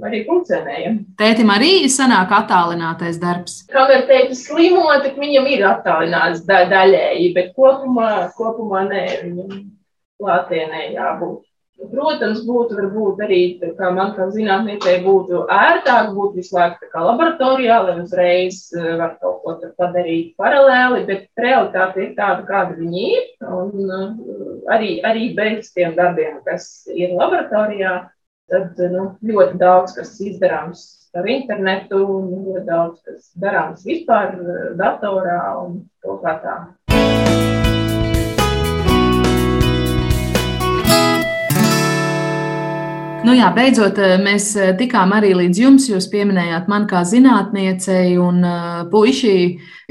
arī 0.04 0.22
funkcionējam. 0.28 1.00
Tētim 1.20 1.52
arī 1.54 1.72
sanāk 1.92 2.34
attālinātais 2.42 3.20
darbs. 3.22 3.62
Kamēr 3.72 4.04
tētis 4.10 4.44
slimo, 4.48 4.86
tad 5.00 5.16
viņam 5.18 5.48
ir 5.48 5.64
attālināts 5.70 6.44
da 6.48 6.66
daļēji, 6.68 7.32
bet 7.36 7.54
kopumā, 7.56 8.28
kopumā 8.36 8.84
nē, 8.90 9.04
viņam 9.24 9.60
klātienē 10.20 10.90
jābūt. 10.92 11.47
Protams, 11.78 12.40
būtu 12.42 12.74
varbūt 12.74 13.20
arī, 13.22 13.40
kā 13.78 13.92
man 13.94 14.10
kā 14.16 14.24
zinātniecei, 14.34 14.96
būtu 15.04 15.44
ērtāk 15.54 16.10
būt 16.16 16.34
visu 16.40 16.56
laiku 16.56 16.88
laboratorijā, 17.06 17.76
lai 17.86 17.94
uzreiz 18.02 18.58
eh, 18.74 18.96
var 18.98 19.14
kaut 19.22 19.44
ko 19.44 19.54
padarīt 19.78 20.32
paralēli, 20.40 21.04
bet 21.06 21.28
realitāte 21.38 22.02
ir 22.02 22.10
tāda, 22.18 22.42
kāda 22.48 22.74
viņi 22.80 23.04
ir. 23.12 23.28
Un 23.46 23.94
eh, 23.94 24.08
arī, 24.74 24.90
arī 25.06 25.30
bez 25.38 25.70
tiem 25.70 25.94
darbiem, 25.94 26.40
kas 26.48 26.88
ir 26.90 27.14
laboratorijā, 27.14 27.94
tad 28.50 28.82
nu, 28.90 29.12
ļoti 29.30 29.60
daudz 29.62 29.94
kas 30.00 30.16
izdarāms 30.18 30.84
ar 31.14 31.30
internetu, 31.30 32.02
un 32.02 32.32
ļoti 32.48 32.64
daudz 32.66 33.06
kas 33.06 33.30
darāms 33.38 33.86
vispār 33.86 34.34
eh, 34.34 34.66
datorā 34.82 35.40
un 35.62 35.84
kaut 36.02 36.26
kā 36.26 36.34
tā. 36.42 36.58
Nu 43.28 43.34
jā, 43.36 43.50
beidzot, 43.52 43.98
eh, 44.00 44.14
mēs 44.24 44.44
eh, 44.56 44.70
tikām 44.78 45.10
arī 45.12 45.34
līdz 45.36 45.58
jums. 45.60 45.86
Jūs 45.90 46.06
pieminējāt 46.08 46.68
mani 46.72 46.86
kā 46.88 47.02
zinātniecei, 47.04 48.14
un 48.16 48.38
uh, 48.40 48.86
puiši 48.88 49.32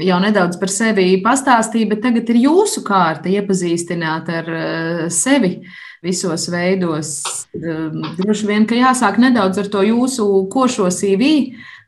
jau 0.02 0.16
nedaudz 0.24 0.58
par 0.58 0.72
sevi 0.74 1.20
pastāstīja, 1.22 1.86
bet 1.92 2.02
tagad 2.02 2.32
ir 2.34 2.40
jūsu 2.48 2.82
kārta 2.82 3.30
iepazīstināt 3.30 4.32
ar 4.40 4.50
sevi 5.14 5.52
visos 6.02 6.48
veidos. 6.50 7.12
Uh, 7.54 7.94
droši 8.18 8.48
vien, 8.50 8.66
ka 8.66 8.74
jāsāk 8.74 9.20
nedaudz 9.22 9.62
ar 9.62 9.70
to 9.70 9.86
jūsu 9.86 10.26
košo 10.50 10.90
CV, 10.90 11.30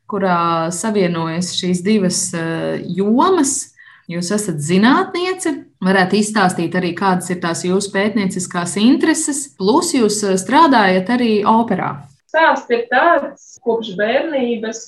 kurā 0.06 0.70
savienojas 0.70 1.50
šīs 1.58 1.82
divas 1.82 2.22
jomas. 2.86 3.72
Jūs 4.10 4.30
esat 4.38 4.62
zinātniece, 4.62 5.56
varētu 5.84 6.20
izstāstīt 6.20 6.76
arī, 6.78 6.92
kādas 6.96 7.30
ir 7.32 7.40
tās 7.42 7.64
jūsu 7.66 7.92
pētnieciskās 7.94 8.76
intereses, 8.80 9.46
plus 9.58 9.94
jūs 9.96 10.22
eh, 10.26 10.38
strādājat 10.40 11.12
arī 11.16 11.32
operā. 11.48 11.96
Stāsts 12.30 12.70
ir 12.70 12.84
tāds, 12.86 13.46
kopš 13.64 13.96
bērnības 13.98 14.80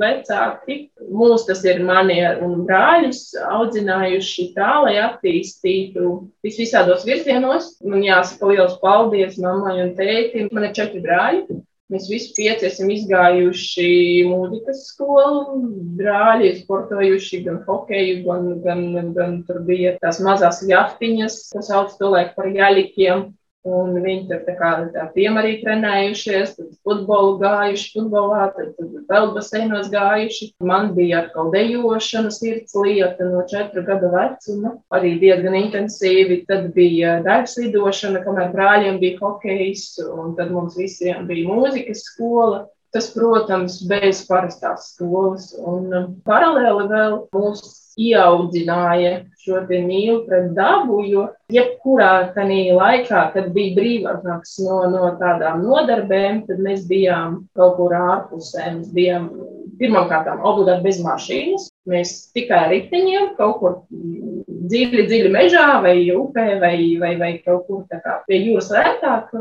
vecāki, 0.00 0.78
mūs 1.14 1.44
tas 1.46 1.60
ir 1.62 1.78
mani 1.86 2.16
un 2.42 2.64
brāļus, 2.66 3.20
audzinājuši 3.38 4.48
tā, 4.56 4.72
lai 4.82 4.96
attīstītu 5.04 6.16
visvisādos 6.42 7.06
virzienos. 7.06 7.76
Man 7.86 8.02
jāsaka 8.02 8.50
liels 8.50 8.74
paldies 8.82 9.38
mammai 9.38 9.76
un 9.84 9.94
tētim. 10.00 10.50
Man 10.50 10.66
ir 10.66 10.74
četri 10.74 11.04
brāļi. 11.04 11.60
Mēs 11.88 12.04
visi 12.12 12.34
pieci 12.36 12.66
esam 12.68 12.90
izgājuši 12.92 13.84
mūzikas 14.28 14.82
skolu, 14.90 15.60
brāļi 15.96 16.50
sportojuši 16.58 17.40
gan 17.46 17.62
hokeju, 17.64 18.18
gan, 18.26 18.50
gan, 18.66 18.82
gan 19.16 19.38
tur 19.48 19.62
bija 19.64 19.94
tās 20.02 20.20
mazās 20.20 20.60
jahtiņas, 20.68 21.38
kas 21.54 21.70
sauc 21.72 21.94
to 21.96 22.10
laiku 22.12 22.36
par 22.36 22.50
jāļikiem. 22.52 23.24
Un 23.68 23.96
viņi 24.00 24.28
tur 24.30 24.40
tā 24.46 24.54
kā 24.58 24.70
tā 24.94 25.04
tiem 25.14 25.36
arī 25.40 25.56
trenējušies, 25.60 26.54
tad 26.56 26.70
futbolu 26.86 27.34
gājuši, 27.42 27.90
futbolā, 27.94 28.46
tad, 28.56 28.70
tad 28.78 28.94
vēl 29.10 29.28
baseinos 29.34 29.90
gājuši. 29.92 30.50
Man 30.70 30.92
bija 30.96 31.24
atkal 31.24 31.50
dejošana 31.52 32.32
sirds 32.34 32.76
lieta 32.78 33.28
no 33.28 33.44
četru 33.50 33.84
gadu 33.88 34.12
vecuma, 34.14 34.74
arī 34.94 35.16
diezgan 35.20 35.58
intensīvi. 35.60 36.42
Tad 36.48 36.70
bija 36.76 37.18
darbs 37.26 37.58
lidošana, 37.60 38.24
kamēr 38.24 38.54
brāļiem 38.54 39.00
bija 39.02 39.20
hokejs, 39.20 39.90
un 40.08 40.34
tad 40.38 40.54
mums 40.54 40.78
visiem 40.78 41.28
bija 41.28 41.48
mūzikas 41.50 42.06
skola. 42.08 42.64
Tas, 42.94 43.10
protams, 43.12 43.82
bez 43.84 44.22
parastās 44.24 44.94
skolas. 44.94 45.50
Un 45.60 46.14
paralēli 46.24 46.86
vēl 46.88 47.18
mūsu 47.36 47.68
ieaudzināja 47.98 49.12
šo 49.42 49.62
mīlu 49.68 50.22
pret 50.28 50.52
dabu, 50.56 51.00
jo 51.08 51.26
jebkurā 51.52 52.30
tajā 52.36 52.76
laikā, 52.76 53.22
kad 53.34 53.50
bija 53.54 53.74
brīvāks 53.78 54.58
no, 54.64 54.80
no 54.92 55.12
tādām 55.20 55.64
nodarbēm, 55.66 56.44
tad 56.48 56.62
mēs 56.62 56.86
bijām 56.90 57.42
kaut 57.58 57.76
kur 57.78 57.96
ārpusē. 57.98 58.70
Mēs 58.78 58.92
bijām 58.94 59.30
pirmkārt 59.78 60.30
obligāti 60.36 60.86
bez 60.86 61.02
mašīnas. 61.04 61.68
Mēs 61.88 62.14
tikai 62.36 62.62
ar 62.66 62.72
riteņiem 62.74 63.30
kaut 63.38 63.60
kur 63.62 63.76
dziļi, 63.90 65.06
dziļi 65.08 65.30
mežā 65.34 65.66
vai 65.84 65.96
upē 66.14 66.48
vai, 66.62 66.74
vai, 67.00 67.14
vai 67.20 67.30
kaut 67.44 67.68
kur 67.68 67.86
kā, 67.90 68.18
pie 68.28 68.42
jūras 68.42 68.70
vērtāk, 68.74 69.32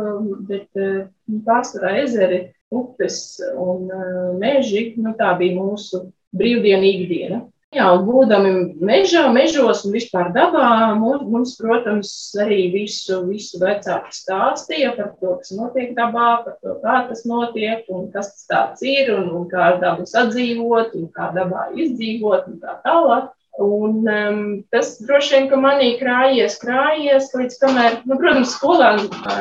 bet 0.49 0.69
nu, 0.77 1.41
pārsvarā 1.47 1.97
ezeri, 2.03 2.45
upes 2.73 3.37
un 3.55 3.87
meži, 4.39 4.93
nu, 4.99 5.13
tā 5.19 5.33
bija 5.39 5.57
mūsu 5.57 6.07
brīvdiena 6.37 6.87
ikdiena. 6.87 7.43
Jā, 7.75 7.87
būdami 7.99 8.51
mežā, 8.79 9.25
mežos 9.35 9.81
un 9.83 9.91
vispār 9.91 10.29
dabā, 10.31 10.95
mums, 10.95 11.25
mums, 11.27 11.55
protams, 11.59 12.11
arī 12.39 12.61
visu, 12.71 13.17
visu 13.27 13.59
vecāki 13.59 14.15
stāstīja 14.15 14.93
par 14.95 15.09
to, 15.19 15.33
kas 15.41 15.51
notiek 15.51 15.91
dabā, 15.97 16.29
par 16.45 16.55
to, 16.63 16.77
kā 16.85 17.01
tas 17.09 17.25
notiek 17.27 17.83
un 17.91 18.07
kas 18.13 18.31
tas 18.31 18.47
tāds 18.47 18.85
ir 18.87 19.11
un, 19.17 19.27
un 19.35 19.49
kā 19.51 19.65
ar 19.73 19.81
dabu 19.83 20.07
sadzīvot 20.07 20.95
un 20.95 21.09
kā 21.11 21.27
dabā 21.35 21.67
izdzīvot 21.75 22.47
un 22.53 22.61
tā 22.63 22.77
tālāk. 22.87 23.33
Un, 23.57 24.03
um, 24.05 24.41
tas 24.71 24.93
droši 25.01 25.33
vien, 25.33 25.47
ka 25.51 25.57
manī 25.59 25.95
krājies, 25.99 26.59
krājies, 26.61 27.31
līdz 27.33 27.55
kamēr, 27.65 27.95
nu, 28.05 28.15
protams, 28.21 28.53
skolā 28.53 28.91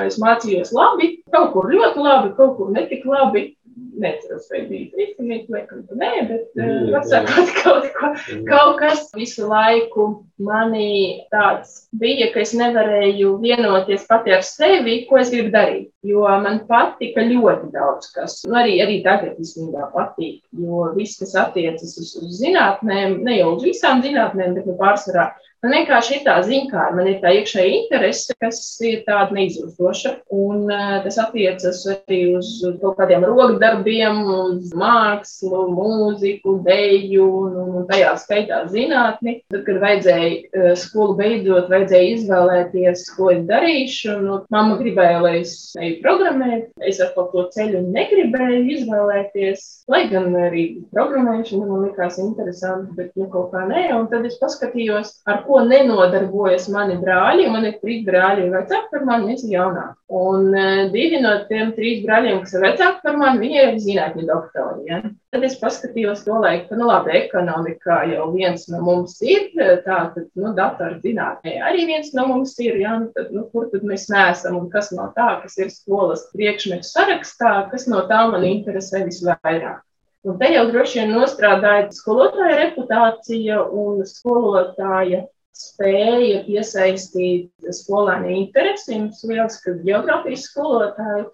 es 0.06 0.16
mācījos 0.18 0.72
labi, 0.72 1.18
kaut 1.34 1.52
kur 1.52 1.68
ļoti 1.68 2.00
labi, 2.00 2.32
kaut 2.38 2.56
kur 2.56 2.72
netik 2.72 3.04
labi. 3.06 3.50
Neceros, 3.96 4.48
vai 4.52 4.62
bija 4.68 4.90
trīsdesmit, 4.92 5.46
laikam, 5.52 5.84
nē, 5.96 6.10
bet 6.28 6.58
atsakot 6.98 7.52
kaut, 7.62 7.86
ko, 7.96 8.10
kaut 8.48 8.80
kas 8.82 9.06
visu 9.16 9.46
laiku 9.48 10.06
manī 10.42 11.24
tāds 11.32 11.86
bija, 11.96 12.28
ka 12.34 12.42
es 12.44 12.52
nevarēju 12.58 13.36
vienoties 13.40 14.04
pati 14.10 14.34
ar 14.36 14.44
sevi, 14.44 14.98
ko 15.08 15.20
es 15.22 15.32
gribu 15.32 15.54
darīt. 15.54 15.88
Jo 16.06 16.28
man 16.44 16.60
patika 16.68 17.24
ļoti 17.26 17.72
daudz 17.72 18.12
kas. 18.14 18.38
Nu, 18.46 18.58
arī, 18.60 18.76
arī 18.84 19.00
tagad 19.06 19.40
īstenībā 19.42 19.88
patīk, 19.94 20.42
jo 20.60 20.90
viss, 20.96 21.18
kas 21.22 21.34
attiecas 21.46 21.96
uz, 21.96 22.12
uz 22.20 22.38
zinātnēm, 22.42 23.22
ne 23.26 23.40
jau 23.40 23.54
uz 23.56 23.64
visām 23.66 24.04
zinātnēm, 24.04 24.54
bet 24.58 24.68
nu 24.68 24.76
pārsvarā 24.78 25.30
Man 25.66 25.72
vienkārši 25.80 26.12
ir 26.14 26.20
tā 26.22 26.34
ziņā, 26.46 26.82
man 26.94 27.08
ir 27.10 27.16
tā 27.18 27.32
iekšēja 27.40 27.70
interese, 27.74 28.34
kas 28.38 28.58
ir 28.86 29.00
tāda 29.02 29.34
neizdoša. 29.34 30.12
Un 30.30 30.68
tas 31.02 31.16
attiecas 31.18 31.80
arī 31.90 32.20
uz 32.38 32.50
kaut 32.78 33.00
kādiem 33.00 33.24
rokdarbiem, 33.26 34.20
uz 34.30 34.70
mākslu, 34.78 35.64
mūziku, 35.74 36.60
deju 36.62 37.26
un, 37.40 37.56
un 37.80 37.88
tajā 37.88 38.12
skaitā 38.22 38.60
zinātni. 38.70 39.40
Tad, 39.50 39.64
kad 39.66 39.80
vajadzēja 39.82 40.76
skolu 40.78 41.16
beidzot, 41.18 41.66
vajadzēja 41.74 42.12
izvēlēties, 42.12 43.02
ko 43.16 43.32
es 43.34 43.42
darīšu. 43.50 44.20
Nu, 44.22 44.38
mamma 44.54 44.78
gribēja, 44.78 45.18
lai 45.26 45.34
es 45.40 45.56
eju 45.82 45.98
programmēt. 46.06 46.70
Es 46.86 47.02
ar 47.02 47.10
kaut 47.18 47.32
ko 47.34 47.48
ceļu 47.56 47.82
negribēju 47.90 48.62
izvēlēties, 48.76 49.66
lai 49.90 50.04
gan 50.14 50.30
arī 50.46 50.68
programmēšana 50.94 51.66
man 51.66 51.88
likās 51.88 52.22
interesanti, 52.22 52.94
bet 53.02 53.10
nu, 53.18 53.26
kaut 53.34 53.50
kā 53.50 53.66
nē. 53.66 53.88
Un 53.98 54.06
tad 54.14 54.30
es 54.30 54.38
paskatījos, 54.38 55.16
ar 55.26 55.42
ko 55.42 55.55
ko 55.56 55.62
nenodarbojas 55.64 56.66
mani 56.72 56.98
brāļi. 57.00 57.46
Man 57.52 57.64
ir 57.64 57.78
trīs 57.80 58.02
brāļi, 58.04 58.50
vecāki 58.52 58.90
par 58.92 59.04
mani, 59.08 59.30
viens 59.30 59.44
ir 59.46 59.54
jaunāks. 59.54 59.96
Un 60.16 60.50
uh, 60.52 60.82
divi 60.92 61.18
no 61.22 61.32
tiem 61.48 61.72
trīs 61.76 62.02
brāļiem, 62.04 62.42
kas 62.44 62.52
ir 62.54 62.64
vecāki 62.66 63.00
par 63.06 63.16
mani, 63.16 63.40
viņi 63.40 63.62
ir 63.62 63.78
zinātņu 63.86 64.26
doktori. 64.28 64.84
Ja? 64.90 65.00
Tad 65.32 65.46
es 65.48 65.56
paskatījos 65.60 66.26
to 66.26 66.36
laiku, 66.42 66.68
ka, 66.68 66.78
nu, 66.78 66.90
labi, 66.90 67.14
ekonomikā 67.22 67.96
jau 68.12 68.28
viens 68.34 68.66
no 68.72 68.82
mums 68.84 69.16
ir, 69.24 69.48
tā 69.56 70.02
tad, 70.12 70.26
nu, 70.36 70.52
datoru 70.56 71.00
zinātnē 71.04 71.56
arī 71.70 71.86
viens 71.88 72.12
no 72.16 72.26
mums 72.28 72.52
ir, 72.60 72.76
ja? 72.82 72.98
nu, 73.00 73.08
tad, 73.16 73.32
nu, 73.32 73.46
kur 73.52 73.70
tad 73.72 73.86
mēs 73.88 74.06
neesam 74.12 74.60
un 74.60 74.68
kas 74.72 74.92
no 74.92 75.08
tā, 75.16 75.30
kas 75.40 75.56
ir 75.62 75.72
skolas 75.72 76.28
priekšmetu 76.36 76.86
sarakstā, 76.86 77.54
kas 77.72 77.88
no 77.88 78.04
tā 78.10 78.26
man 78.32 78.44
interesē 78.44 79.06
visvairāk. 79.08 79.80
Un 80.26 80.40
te 80.40 80.48
jau 80.50 80.64
droši 80.72 81.00
vien 81.00 81.12
nostrādāja 81.14 81.86
skolotāja 81.94 82.56
reputācija 82.64 83.60
un 83.62 84.00
skolotāja 84.08 85.22
spēja 85.56 86.42
piesaistīt 86.46 87.72
skolēnu 87.80 88.34
interesi. 88.42 88.98
Mums 88.98 89.24
liekas, 89.26 89.58
ka 89.64 89.76
geogrāfijas 89.86 90.46
skolotāji 90.50 91.26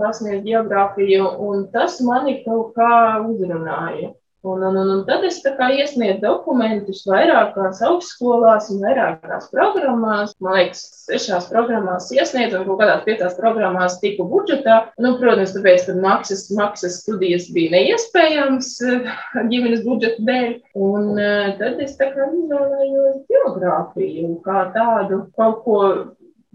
pasniedz 0.00 0.44
geogrāfiju, 0.46 1.28
un 1.48 1.66
tas 1.72 2.00
mani 2.04 2.40
kaut 2.46 2.74
kā 2.76 3.20
uzrunāja. 3.24 4.12
Un, 4.42 4.62
un, 4.66 4.76
un, 4.76 5.02
tad 5.06 5.22
es 5.22 5.36
iesniedzu 5.42 6.18
dokumentus 6.24 7.04
vairākās 7.06 7.78
augstskolās 7.86 8.72
un 8.74 8.80
vairākās 8.82 9.44
programmās. 9.52 10.32
Man 10.42 10.56
liekas, 10.56 10.80
sešās 11.06 11.46
programmās 11.50 12.08
iesniedzu, 12.10 12.58
un 12.58 12.66
kaut 12.66 12.80
kādās 12.80 13.04
piecās 13.06 13.36
programmās 13.38 14.00
tiku 14.02 14.26
budžetā. 14.32 14.80
Nu, 14.98 15.14
protams, 15.20 15.54
tāpēc, 15.54 15.86
ka 15.86 15.94
maksas, 16.02 16.48
maksas 16.58 16.98
studijas 17.04 17.46
bija 17.54 17.76
neiespējams 17.76 18.72
eh, 18.88 19.12
ģimenes 19.52 19.86
budžeta 19.86 20.26
dēļ. 20.26 20.56
Un 20.88 21.22
eh, 21.22 21.54
tad 21.62 21.78
es 21.86 21.94
izvēlējos 21.94 23.22
geogrāfiju 23.30 24.34
kā 24.42 24.66
tādu 24.74 25.22
kaut 25.38 25.62
ko 25.62 25.78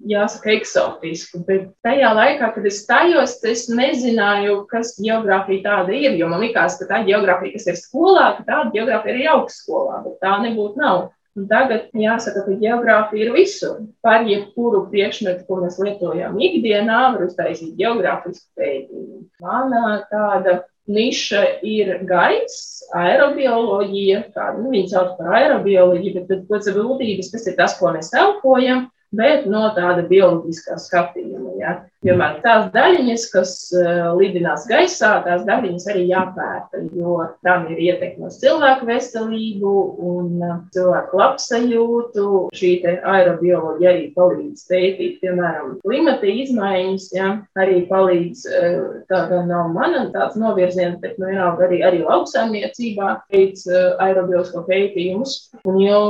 jāsaka, 0.05 0.53
eksotisku. 0.55 1.41
Bet 1.47 1.69
tajā 1.85 2.11
laikā, 2.15 2.51
kad 2.55 2.69
es 2.69 2.81
stājos, 2.83 3.37
es 3.47 3.67
nezināju, 3.71 4.61
kas 4.71 4.95
geogrāfija 5.01 5.65
tāda 5.65 5.95
ir. 5.97 6.17
Jo 6.19 6.29
man 6.31 6.43
liekas, 6.45 6.77
ka 6.79 6.89
tā 6.89 7.03
geogrāfija, 7.07 7.55
kas 7.57 7.67
ir 7.71 7.79
skolā, 7.79 8.31
ka 8.37 8.47
tāda 8.47 8.73
geogrāfija 8.75 9.13
ir 9.13 9.19
arī 9.19 9.29
augstskolā, 9.33 10.01
bet 10.05 10.19
tā 10.23 10.37
nebūtu 10.45 10.83
nav. 10.83 11.07
Un 11.37 11.45
tagad 11.45 11.91
jāsaka, 11.93 12.47
ka 12.47 12.55
geogrāfija 12.57 13.27
ir 13.27 13.35
visur. 13.35 13.83
Par 14.05 14.25
jebkuru 14.25 14.87
priekšmetu, 14.89 15.45
ko 15.45 15.59
mēs 15.61 15.77
lietojam 15.81 16.39
ikdienā, 16.41 17.03
var 17.13 17.27
uztaisīt 17.27 17.75
geogrāfisku 17.77 18.57
pētījumu. 18.57 19.21
Mana 19.45 19.99
tāda 20.09 20.63
niša 20.89 21.43
ir 21.67 21.97
gaiss, 22.09 22.81
aerobioloģija, 22.95 24.21
kāda 24.33 24.63
nu, 24.63 24.71
viņi 24.73 24.89
sauc 24.93 25.17
par 25.19 25.35
aerobioloģiju, 25.37 26.23
bet 26.29 26.45
pēc 26.49 26.69
būtības 26.73 27.33
tas 27.33 27.49
ir 27.51 27.57
tas, 27.59 27.75
ko 27.77 27.91
mēs 27.93 28.13
elpojam 28.17 28.87
bet 29.15 29.45
no 29.49 29.67
tāda 29.75 30.05
bioloģiskā 30.07 30.77
skatījuma. 30.81 31.55
Ja. 31.61 31.75
Piemēram, 32.05 32.41
tās 32.43 32.67
daļiņas, 32.75 33.23
kas 33.33 33.51
uh, 33.73 34.11
lidinās 34.19 34.67
gaisā, 34.69 35.15
tās 35.25 35.41
daļiņas 35.47 35.87
arī 35.89 36.03
jāpēta, 36.11 36.81
jo 36.93 37.15
tam 37.41 37.65
ir 37.73 37.79
ietekme 37.87 38.27
uz 38.29 38.37
cilvēku 38.37 38.85
veselību 38.85 39.71
un 40.05 40.43
uh, 40.45 40.59
cilvēku 40.75 41.17
labsajūtu. 41.17 42.25
Šī 42.57 42.69
aerobioloģija 42.85 43.89
arī 43.89 44.03
palīdz 44.13 44.67
pētīt, 44.69 45.15
piemēram, 45.23 45.73
klimata 45.81 46.29
izmaiņas, 46.29 47.07
ja, 47.17 47.31
arī 47.57 47.79
palīdz, 47.89 48.45
uh, 48.45 48.77
tā 49.09 49.23
gan 49.31 49.49
nav 49.49 49.73
mana 49.73 50.05
tāds 50.13 50.37
novirziens, 50.37 50.99
bet 51.01 51.17
nu, 51.17 51.31
vienalga 51.31 51.65
arī, 51.65 51.81
arī 51.87 52.03
lauksaimniecībā 52.05 53.09
veids 53.33 53.65
aerobioloģisko 53.73 54.63
pētījumus. 54.69 55.35
Un 55.65 55.81
jau 55.81 56.05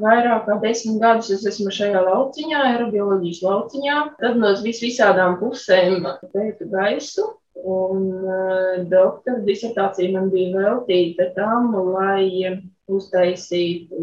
vairāk 0.00 0.48
kā 0.48 0.56
desmit 0.64 1.00
gadus 1.04 1.28
es 1.36 1.44
esmu 1.52 1.68
šajā 1.76 2.06
lauciņā, 2.08 2.64
aerobioloģijas 2.72 3.44
lauciņā. 3.44 4.00
Tad 4.24 4.40
no 4.40 4.56
vis 4.64 4.80
visādām 5.10 5.38
pusēm 5.40 6.04
pētu 6.32 6.70
gaisu. 6.70 7.26
Un 7.60 8.06
uh, 8.24 8.86
doktora 8.88 9.42
disertācija 9.44 10.14
man 10.14 10.30
bija 10.30 10.56
veltīta 10.56 11.26
tam, 11.34 11.74
lai 11.92 12.62
uztaisītu 12.88 13.98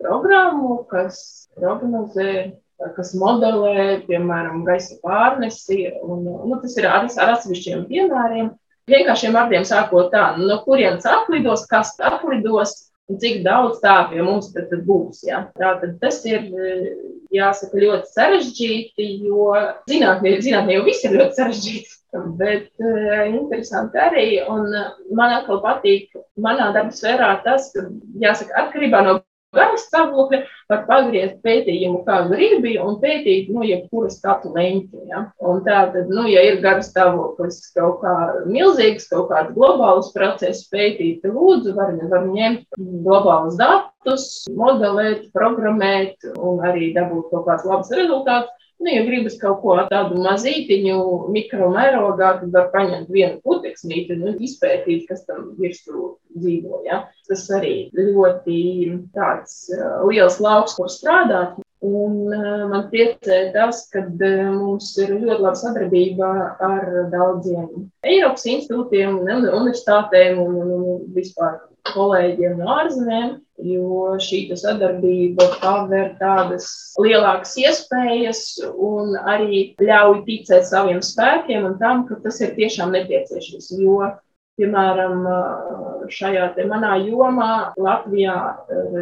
programmu, 0.00 0.82
kas 0.90 1.48
prognozē, 1.54 2.56
kas 2.96 3.14
modelē, 3.14 4.02
piemēram, 4.08 4.64
gaisa 4.66 4.98
pārnesi. 5.04 5.92
Un, 6.02 6.24
nu, 6.26 6.58
tas 6.62 6.74
ir 6.76 6.88
ar, 6.88 7.06
ar 7.06 7.34
atsevišķiem 7.36 7.86
piemēriem. 7.86 8.50
Vienkāršiem 8.90 9.36
vārdiem 9.36 9.62
sākot 9.62 10.10
tā, 10.10 10.32
no 10.40 10.58
kurienes 10.64 11.06
atlidos, 11.06 11.68
kas 11.70 11.94
atlidos, 12.02 12.88
un 13.06 13.20
cik 13.22 13.44
daudz 13.46 13.78
tā 13.84 14.00
pie 14.10 14.24
mums 14.24 14.50
tad, 14.50 14.66
tad 14.72 14.82
būs. 14.88 15.22
Ja? 15.28 15.44
Tātad 15.54 16.00
tas 16.02 16.24
ir 16.26 16.50
jāsaka, 17.36 17.80
ļoti 17.82 18.12
sarežģīti, 18.12 19.08
jo 19.26 19.48
zinātnē, 19.90 20.36
zinātnē 20.44 20.78
jau 20.78 20.86
viss 20.86 21.04
ir 21.06 21.18
ļoti 21.18 21.38
sarežģīti. 21.40 21.98
Bet 22.36 22.68
uh, 22.84 23.22
interesanti 23.24 23.96
arī, 23.96 24.26
un 24.52 24.66
uh, 24.68 24.90
man 25.16 25.38
atkal 25.38 25.62
patīk, 25.64 26.10
manā 26.44 26.68
darba 26.74 26.92
sfērā 26.92 27.30
tas, 27.46 27.70
ka, 27.72 27.86
jāsaka, 28.20 28.52
atkarībā 28.66 29.00
no 29.06 29.14
garas 29.56 29.84
stāvokļa 29.88 30.40
var 30.72 30.84
pagriezt 30.88 31.40
pētījumu 31.44 32.02
kā 32.06 32.22
gribi 32.30 32.74
un 32.80 32.98
pētīt, 33.02 33.50
nu, 33.52 33.64
jebkura 33.66 34.10
skatu 34.12 34.52
leņķi. 34.56 35.02
Ja? 35.10 35.24
Un 35.44 35.62
tā 35.66 35.84
tad, 35.94 36.10
nu, 36.12 36.24
ja 36.30 36.44
ir 36.48 36.60
garas 36.64 36.90
stāvoklis 36.92 37.60
kaut 37.76 38.00
kā 38.04 38.14
milzīgs, 38.48 39.08
kaut 39.12 39.30
kāds 39.32 39.52
globāls 39.56 40.12
process 40.16 40.64
pētīt, 40.72 41.26
lūdzu, 41.28 41.76
var, 41.78 41.94
var 42.12 42.26
ņemt 42.30 42.80
globālus 43.04 43.60
datus, 43.60 44.26
modelēt, 44.56 45.28
programmēt 45.36 46.32
un 46.38 46.64
arī 46.66 46.92
dabūt 46.96 47.30
kaut 47.32 47.48
kāds 47.50 47.68
labs 47.68 47.94
rezultāts. 47.94 48.50
Nu, 48.82 48.90
ja 48.90 49.02
gribas 49.06 49.36
kaut 49.38 49.60
ko 49.62 49.76
tādu 49.90 50.18
mazītiņu, 50.24 50.96
mikromērogā, 51.34 52.30
tad 52.40 52.54
var 52.54 52.70
paņemt 52.72 53.12
vienu 53.14 53.38
puteksnīti 53.46 54.16
un 54.16 54.40
izpētīt, 54.42 55.04
kas 55.10 55.22
tam 55.28 55.52
virsū 55.60 56.08
dzīvo. 56.34 56.80
Ja? 56.88 57.04
Tas 57.28 57.44
arī 57.54 57.92
ļoti 57.94 58.56
tāds 59.14 59.68
uh, 59.76 60.00
liels 60.08 60.40
lauks, 60.42 60.74
kur 60.78 60.90
strādāt. 60.90 61.60
Un 61.82 62.30
uh, 62.30 62.64
man 62.70 62.88
priecē 62.90 63.38
tas, 63.54 63.84
ka 63.94 64.02
uh, 64.02 64.50
mums 64.56 64.90
ir 65.02 65.14
ļoti 65.14 65.38
laba 65.46 65.54
sadarbība 65.58 66.32
ar 66.62 66.90
daudziem 67.14 67.86
Eiropas 68.06 68.48
institūtiem, 68.50 69.22
universitātēm 69.22 70.42
un, 70.42 70.58
un, 70.58 70.74
un 70.80 71.00
vispār 71.14 71.60
kolēģiem 71.92 72.58
no 72.58 72.70
ārzemēm 72.82 73.32
jo 73.66 74.16
šī 74.22 74.42
sadarbība 74.58 75.46
paver 75.62 76.12
tādas 76.20 76.66
lielākas 77.00 77.54
iespējas 77.62 78.42
un 78.72 79.14
arī 79.18 79.62
ļauj 79.80 80.22
ticēt 80.26 80.66
saviem 80.68 81.02
spēkiem 81.04 81.68
un 81.70 81.78
tam, 81.82 82.04
ka 82.08 82.18
tas 82.24 82.40
ir 82.42 82.54
tiešām 82.58 82.92
nepieciešams. 82.96 83.70
Jo, 83.78 84.12
piemēram, 84.60 85.24
šajā 86.12 86.52
manā 86.70 86.96
jomā 87.06 87.72
Latvijā 87.78 88.36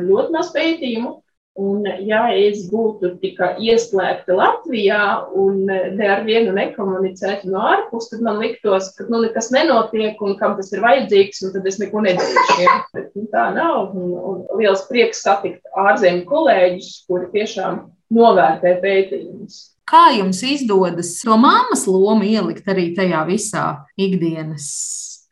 ļoti 0.07 0.37
maz 0.37 0.53
pētījumu. 0.55 1.20
Un, 1.59 1.83
ja 2.07 2.29
es 2.31 2.63
būtu 2.71 3.17
tikai 3.21 3.57
ieslēgta 3.67 4.37
Latvijā 4.39 5.01
un 5.35 5.65
ne 5.67 6.07
ar 6.07 6.23
vienu 6.25 6.55
nekomunicētu 6.55 7.51
no 7.51 7.65
ārpus, 7.73 8.07
tad 8.13 8.23
man 8.23 8.39
liktos, 8.39 8.93
ka 8.95 9.09
nu, 9.11 9.19
nekas 9.25 9.51
nenotiek 9.51 10.21
un 10.23 10.37
kam 10.39 10.55
tas 10.57 10.71
ir 10.71 10.85
vajadzīgs, 10.85 11.43
un 11.45 11.55
tad 11.57 11.67
es 11.67 11.81
neko 11.83 12.05
nedarīšu. 12.07 12.57
Ja? 12.63 12.77
Bet, 12.95 13.11
nu, 13.19 13.27
tā 13.35 13.49
nav. 13.57 13.91
Un, 13.99 14.15
un 14.15 14.63
liels 14.63 14.87
prieks 14.89 15.25
satikt 15.27 15.67
ārzemju 15.75 16.23
kolēģus, 16.31 16.93
kuri 17.11 17.29
tiešām 17.35 17.83
novērtē 18.15 18.77
pētījumus. 18.87 19.59
Kā 19.91 20.07
jums 20.15 20.45
izdodas 20.47 21.17
to 21.25 21.35
mammas 21.35 21.83
lomu 21.91 22.31
ielikt 22.31 22.71
arī 22.71 22.93
tajā 22.95 23.27
visā 23.27 23.67
ikdienas 23.99 24.71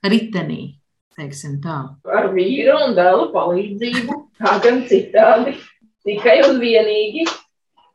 ritenī? 0.03 0.75
Ar 1.19 2.29
vīru 2.35 2.75
un 2.79 2.93
dēlu 2.95 3.31
palīdzību, 3.33 4.19
kā 4.39 4.59
gan 4.63 4.85
citādi 4.91 5.57
tikai 6.09 6.41
un 6.49 6.59
vienīgi. 6.63 7.29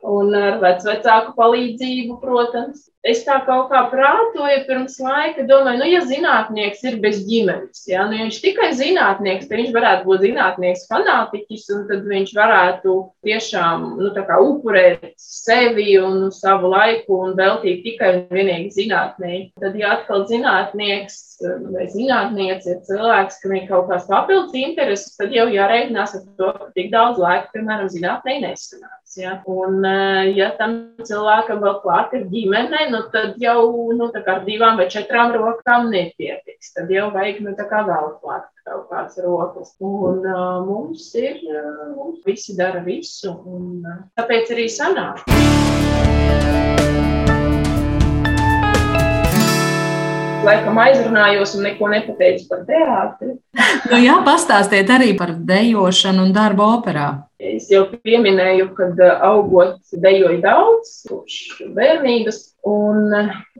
Un 0.04 0.34
ar 0.36 0.58
vecāku 0.60 1.32
palīdzību, 1.38 2.18
protams. 2.20 2.90
Es 3.08 3.22
tā 3.28 3.38
kaut 3.44 3.70
kā 3.72 3.82
prātoju 3.92 4.62
pirms 4.68 4.94
laika, 5.04 5.44
domāju, 5.48 5.80
nu, 5.82 5.88
ja 5.92 6.00
zinātnieks 6.08 6.84
ir 6.88 7.02
bez 7.04 7.18
ģimenes, 7.28 7.82
ja, 7.88 8.06
nu, 8.08 8.16
ja 8.16 8.24
viņš 8.24 8.38
tikai 8.46 8.70
zinātnieks, 8.80 9.50
tad 9.50 9.60
viņš 9.60 9.74
varētu 9.76 10.08
būt 10.08 10.24
zinātnieks 10.24 10.86
fanātiķis, 10.88 11.66
un 11.76 11.82
tad 11.90 12.08
viņš 12.08 12.32
varētu 12.38 12.96
tiešām 13.28 13.84
nu, 14.00 14.14
upurēt 14.48 15.10
sevi 15.20 15.98
un 16.00 16.30
savu 16.32 16.72
laiku 16.72 17.20
un 17.26 17.36
veltīt 17.40 17.84
tikai 17.84 18.14
un 18.14 18.24
vienīgi 18.32 18.72
zinātnē. 18.80 19.36
Tad, 19.60 19.76
ja 19.76 19.98
atkal 19.98 20.24
zinātnieks 20.32 21.20
vai 21.74 21.88
zinātniece 21.92 22.76
ir 22.76 22.82
cilvēks, 22.88 23.40
kam 23.44 23.56
ir 23.58 23.68
kaut 23.70 23.90
kāds 23.92 24.10
papildus 24.10 24.56
intereses, 24.58 25.16
tad 25.20 25.36
jau 25.36 25.48
jāreikinās 25.52 26.16
ar 26.18 26.26
to, 26.40 26.52
ka 26.60 26.70
tik 26.78 26.92
daudz 26.94 27.22
laika, 27.22 27.52
piemēram, 27.56 27.92
zinātnē 27.94 28.40
nesanāks. 28.46 29.18
Ja? 29.20 29.36
Un, 29.50 29.84
ja 30.34 30.50
tam 30.58 30.78
cilvēkam 31.06 31.62
vēl 31.62 31.78
klāt 31.84 32.16
ir 32.18 32.26
ģimene, 32.32 32.88
nu, 32.94 33.04
tad 33.14 33.38
jau 33.42 33.60
nu, 33.94 34.10
ar 34.10 34.42
divām 34.48 34.80
vai 34.82 34.90
četrām 34.92 35.36
rokām 35.36 35.92
nepietiks. 35.94 36.74
Tad 36.78 36.92
jau 36.94 37.12
vajag 37.14 37.44
nu, 37.46 37.54
vēl 37.54 38.12
klāt 38.24 38.50
kaut 38.64 38.88
kādas 38.92 39.20
rokas. 39.24 39.74
Un 39.84 40.24
uh, 40.24 40.64
mums 40.68 41.10
ir, 41.20 41.42
uh, 41.50 41.92
mums 41.98 42.24
visi 42.28 42.56
dara 42.60 42.84
visu, 42.86 43.34
un 43.46 43.84
uh, 43.84 44.02
tāpēc 44.20 44.56
arī 44.56 44.70
sanāk. 44.72 45.26
Laikam 50.48 50.80
aizrunājos 50.84 51.56
un 51.58 51.68
neko 51.68 51.90
nepateicu 51.92 52.48
par 52.50 52.64
teātri. 52.68 53.36
nu, 53.92 54.00
jā, 54.02 54.18
pastāstiet 54.26 54.90
arī 54.94 55.14
par 55.20 55.34
dejošanu 55.36 56.28
un 56.28 56.34
darbu 56.36 56.66
operā. 56.80 57.10
Es 57.44 57.68
jau 57.72 57.84
pieminēju, 58.06 58.70
ka 58.78 58.90
augot 59.28 59.80
dejoju 60.06 60.40
daudz, 60.44 60.94
kopš 61.10 61.40
bērnības. 61.76 62.40
Un 62.64 63.12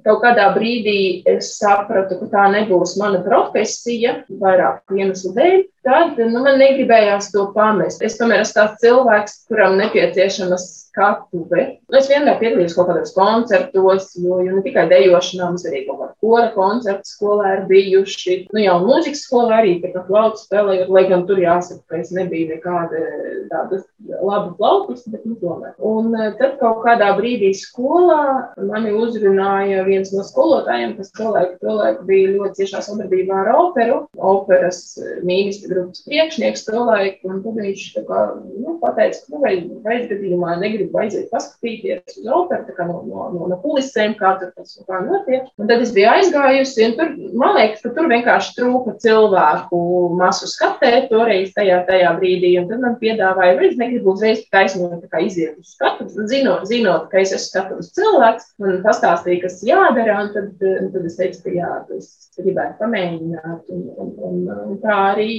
kaut 0.06 0.22
kādā 0.24 0.46
brīdī 0.56 1.24
es 1.28 1.58
sapratu, 1.58 2.16
ka 2.22 2.30
tā 2.32 2.46
nebūs 2.54 2.96
mana 3.02 3.20
profesija, 3.26 4.22
vairāk 4.40 4.96
iemeslu 4.96 5.34
dēļ. 5.36 5.66
Tad 5.84 6.16
nu, 6.22 6.40
man 6.46 6.56
negribējās 6.62 7.28
to 7.34 7.50
pamest. 7.52 8.00
Es 8.08 8.16
tomēr 8.16 8.46
esmu 8.46 8.56
tāds 8.62 8.80
cilvēks, 8.86 9.36
kuram 9.52 9.76
nepieciešamas 9.82 10.70
skatuve. 10.94 11.66
Nu, 11.90 11.98
es 12.00 12.08
vienmēr 12.08 12.38
piedalījos 12.40 12.78
kaut 12.78 12.88
kādos 12.92 13.12
koncertos, 13.18 14.14
jo, 14.16 14.38
jo 14.46 14.56
ne 14.56 14.64
tikai 14.64 14.86
dejošanā, 14.92 15.50
mums 15.50 15.66
arī 15.68 15.84
kaut 15.90 16.00
kāda 16.00 16.14
kora 16.24 16.50
koncerta 16.56 17.10
skolā 17.10 17.58
ir 17.58 17.66
bijuši. 17.72 18.38
Nu, 18.54 18.62
jau 18.64 18.78
mūzikas 18.86 19.26
skolā 19.28 19.60
arī 19.60 19.76
tā 19.84 19.92
kā 19.92 20.06
flautu 20.08 20.40
spēlēju, 20.46 20.88
lai 20.94 21.04
gan 21.10 21.28
tur 21.28 21.42
jāsaka, 21.44 21.84
ka 21.90 22.00
es 22.00 22.14
nebiju 22.16 22.54
nekāda 22.54 23.04
tāda 23.52 23.73
laba 24.22 24.54
flautis, 24.58 25.04
bet 25.12 25.26
nu 25.28 25.36
tomēr. 25.42 25.74
Un 25.84 26.14
eh, 26.16 26.32
tad 26.40 26.56
kaut 26.62 26.84
kādā 26.86 27.12
brīdī 27.18 27.52
skolā 27.58 28.54
mani 28.70 28.94
uzrunāja 28.96 29.84
viens 29.88 30.14
no 30.16 30.24
skolotājiem, 30.28 30.96
kas 31.00 31.12
tolaik, 31.18 31.58
tolaik 31.64 32.04
bija 32.08 32.36
ļoti 32.38 32.64
ciešā 32.64 32.84
sadarbībā 32.88 33.44
ar 33.44 33.52
operu, 33.58 34.00
operas 34.16 34.84
eh, 35.02 35.20
mīnista 35.26 35.72
grupas 35.72 36.06
priekšnieks 36.08 36.68
tolaik, 36.70 37.20
un 37.28 37.44
tad 37.44 37.60
viņš 37.60 37.86
tā 37.98 38.06
kā, 38.08 38.24
nu, 38.54 38.78
pateica, 38.84 39.26
ka, 39.26 39.36
nu, 39.36 39.44
vai, 39.44 39.56
vai 39.84 40.00
gadījumā 40.08 40.58
negribu 40.62 40.84
gribu 40.84 41.02
aiziet 41.02 41.30
paskatīties 41.32 42.20
uz 42.20 42.28
operu, 42.28 42.74
no, 42.88 43.00
no, 43.08 43.26
no, 43.34 43.48
no 43.52 43.58
kulisēm, 43.64 44.16
kā 44.20 44.36
tur 44.40 44.52
tas 44.56 44.76
kā 44.88 45.00
notiek. 45.04 45.48
Un 45.58 45.70
tad 45.70 45.82
es 45.82 45.94
biju 45.96 46.10
aizgājusi, 46.12 46.86
un 46.88 46.96
tur, 46.98 47.12
man 47.40 47.56
liekas, 47.58 47.82
ka 47.84 47.94
tur 47.96 48.10
vienkārši 48.12 48.56
trūka 48.58 48.96
cilvēku 49.04 49.80
masu 50.20 50.50
skatē 50.52 51.08
toreiz 51.12 51.54
tajā, 51.56 51.84
tajā 51.88 52.14
brīdī. 52.20 52.56
Un 52.62 52.70
tad 52.70 52.84
man 52.84 52.98
piedāvāja, 53.02 53.58
es 53.68 53.78
negribu 53.80 54.14
uzreiz 54.14 54.44
taisnot, 54.54 55.06
kā 55.12 55.22
iziet 55.26 55.58
uz 55.60 55.74
skatu, 55.76 56.08
zinot, 56.30 56.66
zinot, 56.70 57.10
ka 57.12 57.22
es 57.22 57.34
esmu 57.36 57.50
skatuves 57.50 57.92
cilvēks, 57.98 58.50
man 58.64 58.82
pastāstīja, 58.86 59.44
kas 59.46 59.62
jādara, 59.68 60.20
un 60.26 60.34
tad, 60.36 60.66
un 60.70 60.92
tad 60.94 61.10
es 61.10 61.20
teicu, 61.20 61.42
ka 61.46 61.56
jā, 61.58 61.72
es 61.98 62.12
gribētu 62.40 62.80
pamēģināt. 62.82 63.74
Un, 63.74 63.86
un, 63.98 64.14
un, 64.30 64.42
un 64.68 64.82
tā 64.84 64.98
arī, 65.14 65.34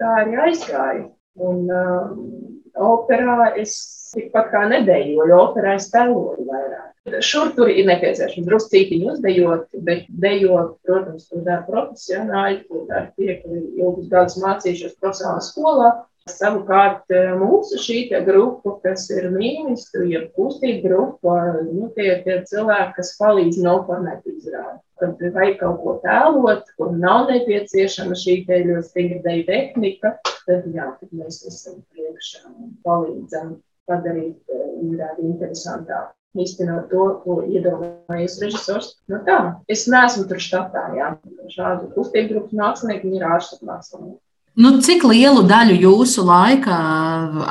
tā 0.00 0.12
arī 0.22 0.38
aizgāja. 0.48 1.08
Un, 1.36 1.66
um, 1.68 2.55
operā 2.76 3.52
es 3.60 3.76
tikpat 4.14 4.50
kā 4.52 4.66
nedēļoju, 4.70 5.36
operā 5.36 5.76
es 5.80 5.88
tēloju 5.92 6.46
vairāk. 6.48 6.92
Šur 7.22 7.52
tur 7.54 7.70
ir 7.70 7.86
nepieciešams 7.86 8.48
druscītiņi 8.48 9.10
uzdejot, 9.12 9.68
bet 9.86 10.08
dejot, 10.22 10.72
protams, 10.86 11.28
to 11.30 11.42
dara 11.46 11.62
profesionāļi, 11.68 12.64
to 12.66 12.82
dara 12.88 13.06
tie, 13.14 13.36
kuri 13.44 13.62
ilgus 13.78 14.08
gadus 14.10 14.38
mācījušies 14.42 14.96
profesionālā 14.98 15.44
skolā. 15.46 15.90
Savukārt 16.26 17.12
mūsu 17.38 17.78
šī 17.78 18.00
grupa, 18.26 18.72
kas 18.82 19.04
ir 19.14 19.28
ministru, 19.30 20.08
jeb 20.10 20.32
kustība 20.34 20.88
grupa, 20.88 21.36
nu, 21.68 21.86
tie 21.94 22.08
ir 22.16 22.24
tie 22.24 22.40
cilvēki, 22.50 22.96
kas 22.98 23.14
palīdz 23.20 23.60
noformēt 23.62 24.26
izrādi. 24.32 24.80
Kad 24.96 25.20
vajag 25.34 25.58
kaut 25.60 25.80
ko 25.84 25.94
tēlot, 26.00 26.70
kur 26.78 26.94
nav 26.96 27.26
nepieciešama 27.28 28.16
šī 28.16 28.38
te 28.48 28.62
ļoti 28.64 28.88
stingra 28.88 29.34
tehnika, 29.50 30.14
tad 30.46 30.68
jā, 30.72 30.90
tad 31.00 31.10
mēs 31.12 31.42
esam 31.50 31.82
priekšā 31.92 32.46
un 32.48 32.70
palīdzam 32.86 33.56
padarīt 33.86 34.38
eh, 34.52 34.68
izrādi 34.86 35.26
interesantāku. 35.30 36.12
Īstenot 36.36 36.90
to, 36.92 37.04
ko 37.24 37.38
iedomājies 37.48 38.36
režisors. 38.42 38.90
Nu 39.08 39.22
tā, 39.24 39.38
es 39.72 39.86
neesmu 39.88 40.26
tur 40.28 40.40
štatā, 40.42 40.82
jā. 40.96 41.14
Šādu 41.52 41.88
kustību 41.94 42.34
grupu 42.34 42.58
mākslinieki 42.60 43.14
ir 43.16 43.24
ārstu 43.24 43.62
mākslinieki. 43.64 44.18
Nu, 44.56 44.74
cik 44.80 45.04
lielu 45.04 45.42
daļu 45.44 45.76
jūsu 45.80 46.24
laika 46.24 46.76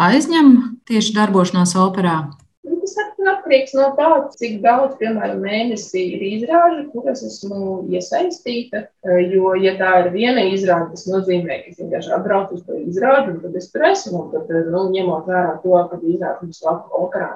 aizņem 0.08 0.52
tieši 0.90 1.14
darbošanās 1.18 1.76
operā? 1.78 2.16
Atkarīgs 3.32 3.74
no 3.78 3.88
tā, 3.98 4.10
cik 4.40 4.60
daudz, 4.64 4.96
piemēram, 5.00 5.42
mēnesī 5.46 6.04
ir 6.16 6.24
izrāžu, 6.30 6.86
kuras 6.94 7.24
esmu 7.26 7.82
iesaistīta. 7.94 8.86
Jo, 9.32 9.56
ja 9.62 9.76
tā 9.80 9.92
ir 10.04 10.12
viena 10.14 10.46
izrāde, 10.52 10.92
tas 10.94 11.08
nozīmē, 11.10 11.60
ka 11.64 11.74
es 11.74 11.82
vienkārši 11.82 12.16
atbraucu 12.20 12.60
uz 12.60 12.64
to 12.68 12.80
izrādi, 12.84 13.36
un 13.36 13.44
tad 13.44 13.60
es 13.60 13.70
tur 13.74 13.86
esmu. 13.90 14.24
Tad, 14.34 14.56
nu, 14.72 14.88
ņemot 14.96 15.30
vērā 15.32 15.60
to, 15.66 15.76
ka 15.92 16.02
izrāde 16.02 16.46
mums 16.46 16.64
labu 16.66 17.06
okrā 17.06 17.30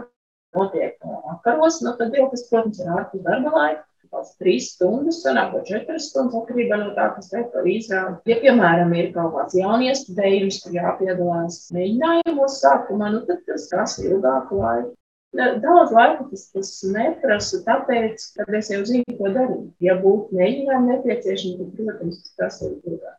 notiek 0.58 0.98
vakaros, 1.04 1.84
nu, 1.86 1.94
tad 2.00 2.16
jau 2.18 2.30
tas, 2.32 2.48
protams, 2.50 2.82
ir 2.82 2.96
ārpus 2.96 3.26
darba 3.28 3.54
laika. 3.58 3.86
Tās 4.10 4.32
trīs 4.42 4.72
stundas, 4.74 5.20
sanāk, 5.22 5.52
vai 5.54 5.60
četras 5.68 6.08
stundas 6.10 6.40
atkarībā 6.40 6.80
no 6.82 6.88
tā, 6.96 7.12
kas 7.14 7.28
tev 7.30 7.44
par 7.54 7.68
izrādi. 7.70 8.16
Ja, 8.32 8.40
piemēram, 8.42 8.96
ir 8.98 9.12
kaut 9.14 9.36
kāds 9.36 9.58
jauniestudējums, 9.60 10.58
kur 10.64 10.78
jāpiedalās 10.80 11.60
mēģinājumos 11.76 12.56
sākumā, 12.64 13.12
nu, 13.14 13.22
tad 13.28 13.44
tas 13.46 13.68
prasa 13.70 14.08
ilgāku 14.10 14.64
laiku. 14.64 14.96
Daudz 15.38 15.92
laika 15.94 16.26
tas, 16.32 16.48
tas 16.56 16.70
neprasa, 16.90 17.60
tāpēc, 17.68 18.24
ka 18.34 18.48
es 18.58 18.72
jau 18.74 18.82
zinu, 18.88 19.18
ko 19.20 19.30
darīt. 19.36 19.68
Ja 19.86 20.00
būtu 20.02 20.34
mēģinājumi 20.40 20.96
nepieciešami, 20.96 21.58
tad, 21.60 21.74
protams, 21.78 22.22
tas 22.40 22.62
ir 22.66 22.78
grūtāk. 22.82 23.18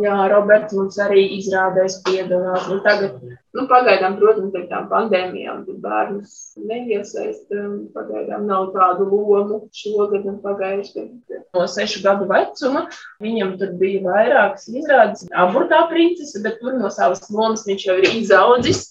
Jā, 0.00 0.14
Roberts 0.30 0.72
mums 0.72 0.96
arī 1.02 1.24
izrādēs 1.36 1.98
piedalās. 2.06 2.64
Nu, 2.70 2.78
tagad, 2.84 3.18
nu, 3.52 3.64
pagaidām, 3.68 4.14
protams, 4.20 4.54
ar 4.56 4.64
tām 4.70 4.86
pandēmijām 4.88 5.66
bērnus 5.82 6.54
neiesaist. 6.62 7.50
Pagaidām 7.92 8.46
nav 8.48 8.70
tādu 8.76 9.10
lomu 9.10 9.60
šogad 9.76 10.24
un 10.30 10.38
pagājuši 10.46 10.94
gadu. 10.96 11.42
No 11.58 11.66
sešu 11.68 12.00
gadu 12.06 12.30
vecuma 12.30 12.86
viņam 13.20 13.58
tur 13.60 13.74
bija 13.82 14.00
vairākas 14.06 14.70
izrādes. 14.72 15.26
Aburtā 15.34 15.82
princese, 15.92 16.40
bet 16.46 16.62
tur 16.62 16.78
no 16.78 16.88
savas 16.94 17.26
lomas 17.28 17.66
viņš 17.68 17.88
jau 17.90 18.00
ir 18.00 18.08
izaudzis. 18.22 18.86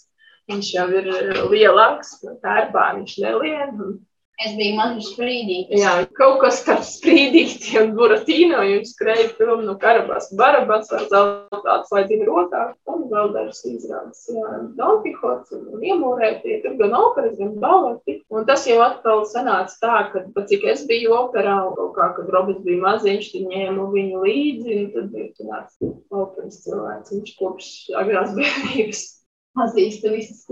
Viņš 0.50 0.70
jau 0.74 0.88
ir 0.98 1.12
eh, 1.14 1.44
lielāks, 1.52 2.16
tērpā 2.42 2.88
viņš 2.98 3.20
nelien. 3.26 4.00
Es 4.42 4.56
biju 4.58 4.74
mazs 4.74 5.12
sprīdīgs. 5.12 5.76
Jā, 5.78 5.92
kaut 6.18 6.40
kas 6.42 6.62
starp 6.64 6.82
sprīdīti 6.88 7.76
un 7.78 7.92
buratīno. 7.98 8.64
Viņš 8.66 8.94
skrēja 8.96 9.28
prom 9.38 9.62
no 9.68 9.76
karabas, 9.82 10.32
barabas 10.40 10.90
ar 10.98 11.04
zeltāts, 11.12 11.92
lai 11.94 12.02
zina 12.10 12.26
rokā. 12.26 12.64
Un 12.90 13.04
vēl 13.12 13.30
dažas 13.36 13.62
izrādes. 13.70 14.24
Jā, 14.34 14.56
Don 14.80 15.04
Kihots 15.06 15.54
un 15.54 15.86
iemūrētie. 15.86 16.58
Tur 16.66 16.80
gan 16.82 16.98
operas, 16.98 17.38
gan 17.38 17.54
baleti. 17.62 18.18
Un 18.34 18.50
tas 18.50 18.66
jau 18.66 18.80
atkal 18.82 19.28
sanāca 19.30 19.78
tā, 19.84 20.02
ka, 20.10 20.26
pat 20.34 20.50
cik 20.50 20.66
es 20.74 20.88
biju 20.90 21.14
operā, 21.20 21.60
kaut 21.78 21.94
kā, 22.00 22.10
kad 22.18 22.34
Roberts 22.34 22.66
bija 22.66 22.82
maziņš, 22.88 23.32
tad 23.36 23.50
ņēmu 23.54 23.90
viņu 23.94 24.26
līdzi. 24.26 24.82
Un 24.82 24.92
tad 24.98 25.14
bija 25.14 25.32
tāds 25.38 25.82
operas 26.10 26.62
cilvēks. 26.66 27.14
Viņš 27.14 27.38
kopš 27.38 27.74
agrās 28.02 28.34
bērnības 28.42 29.10
pazīstu 29.58 30.14
visas. 30.16 30.44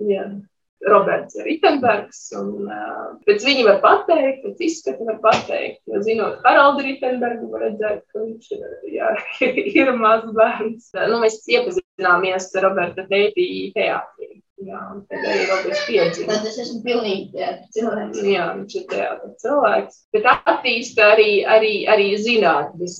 Jā. 0.00 0.30
Roberts 0.80 1.36
Ritenbergs. 1.44 2.20
Un, 2.40 2.68
uh, 2.72 3.08
pēc 3.28 3.44
viņa 3.44 3.64
var 3.66 3.80
pateikt, 3.84 4.44
pēc 4.46 4.62
izskata 4.64 5.06
var 5.08 5.18
pateikt. 5.24 5.82
Jo 5.90 6.00
zinot 6.04 6.40
Haraldu 6.46 6.86
Ritenbergu, 6.86 7.50
var 7.52 7.66
redzēt, 7.66 8.04
ka 8.12 8.24
viņš 8.24 8.52
ir, 8.56 8.68
jā, 8.96 9.10
ir 9.80 9.92
mazs 9.98 10.32
bērns. 10.36 10.92
Nu, 11.12 11.20
mēs 11.24 11.40
iepazināmies 11.48 12.48
ar 12.56 12.68
Roberta 12.68 13.04
tēti 13.10 13.50
teātrī. 13.76 14.38
Jā, 14.60 14.80
tad 15.08 15.22
arī 15.24 15.44
Roberts 15.48 15.84
piedzima. 15.88 16.34
Tad 16.34 16.48
es 16.50 16.58
esmu 16.60 16.82
pilnīgi 16.84 17.30
teātris 17.32 17.76
cilvēks. 17.76 18.24
Jā, 18.28 18.48
viņš 18.58 18.74
ir 18.76 18.88
teātris 18.90 19.44
cilvēks. 19.44 20.00
Bet 20.16 20.28
attīsta 20.32 21.12
arī, 21.14 21.30
arī, 21.48 21.74
arī 21.88 22.10
zinātnis 22.20 22.98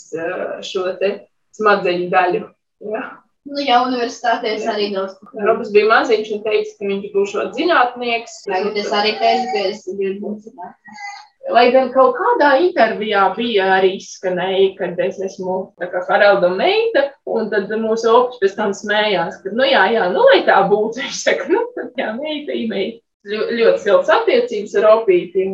šo 0.64 0.86
te 1.00 1.12
smadzeņu 1.56 2.08
daļu. 2.12 2.46
Jā. 2.88 3.04
Nu, 3.48 3.56
jā, 3.64 3.78
universitātē 3.86 4.50
es 4.58 4.66
arī 4.68 4.90
daudz 4.92 5.14
ko 5.16 5.46
Robs 5.46 5.70
bija 5.72 5.88
maziņš 5.88 6.34
un 6.36 6.42
teica, 6.44 6.74
ka 6.76 6.90
viņš 6.90 7.06
būs 7.14 7.32
zinātnieks. 7.56 8.36
Tagad 8.44 8.76
es 8.82 8.92
arī 8.92 9.14
teicu, 9.22 9.48
ka 9.54 9.62
es 9.70 9.86
gribu 9.88 10.20
būt 10.26 10.50
zinātnieks. 10.50 11.08
Lai 11.50 11.70
gan 11.74 11.88
kaut 11.94 12.18
kādā 12.18 12.50
intervijā 12.62 13.22
bija 13.34 13.70
arī 13.78 13.94
izskanēja, 13.96 14.74
ka 14.76 14.90
es 15.06 15.18
esmu 15.24 15.56
Haralda 15.80 16.50
meita, 16.52 17.06
un 17.26 17.48
tad 17.50 17.72
mūsu 17.80 18.12
opis 18.12 18.42
pēc 18.42 18.56
tam 18.58 18.74
smējās, 18.76 19.40
ka, 19.42 19.54
nu 19.56 19.66
jā, 19.66 19.86
jā, 19.94 20.10
nu 20.12 20.26
lai 20.28 20.42
tā 20.46 20.60
būtu, 20.70 21.00
viņš 21.02 21.22
saka, 21.24 21.48
nu 21.50 21.64
tad 21.78 21.96
jā, 21.98 22.12
meita, 22.20 22.58
meita. 22.70 23.00
Ļoti 23.28 23.82
silts 23.82 24.08
attiecības 24.08 24.76
ar 24.80 24.86
opīti, 24.94 25.44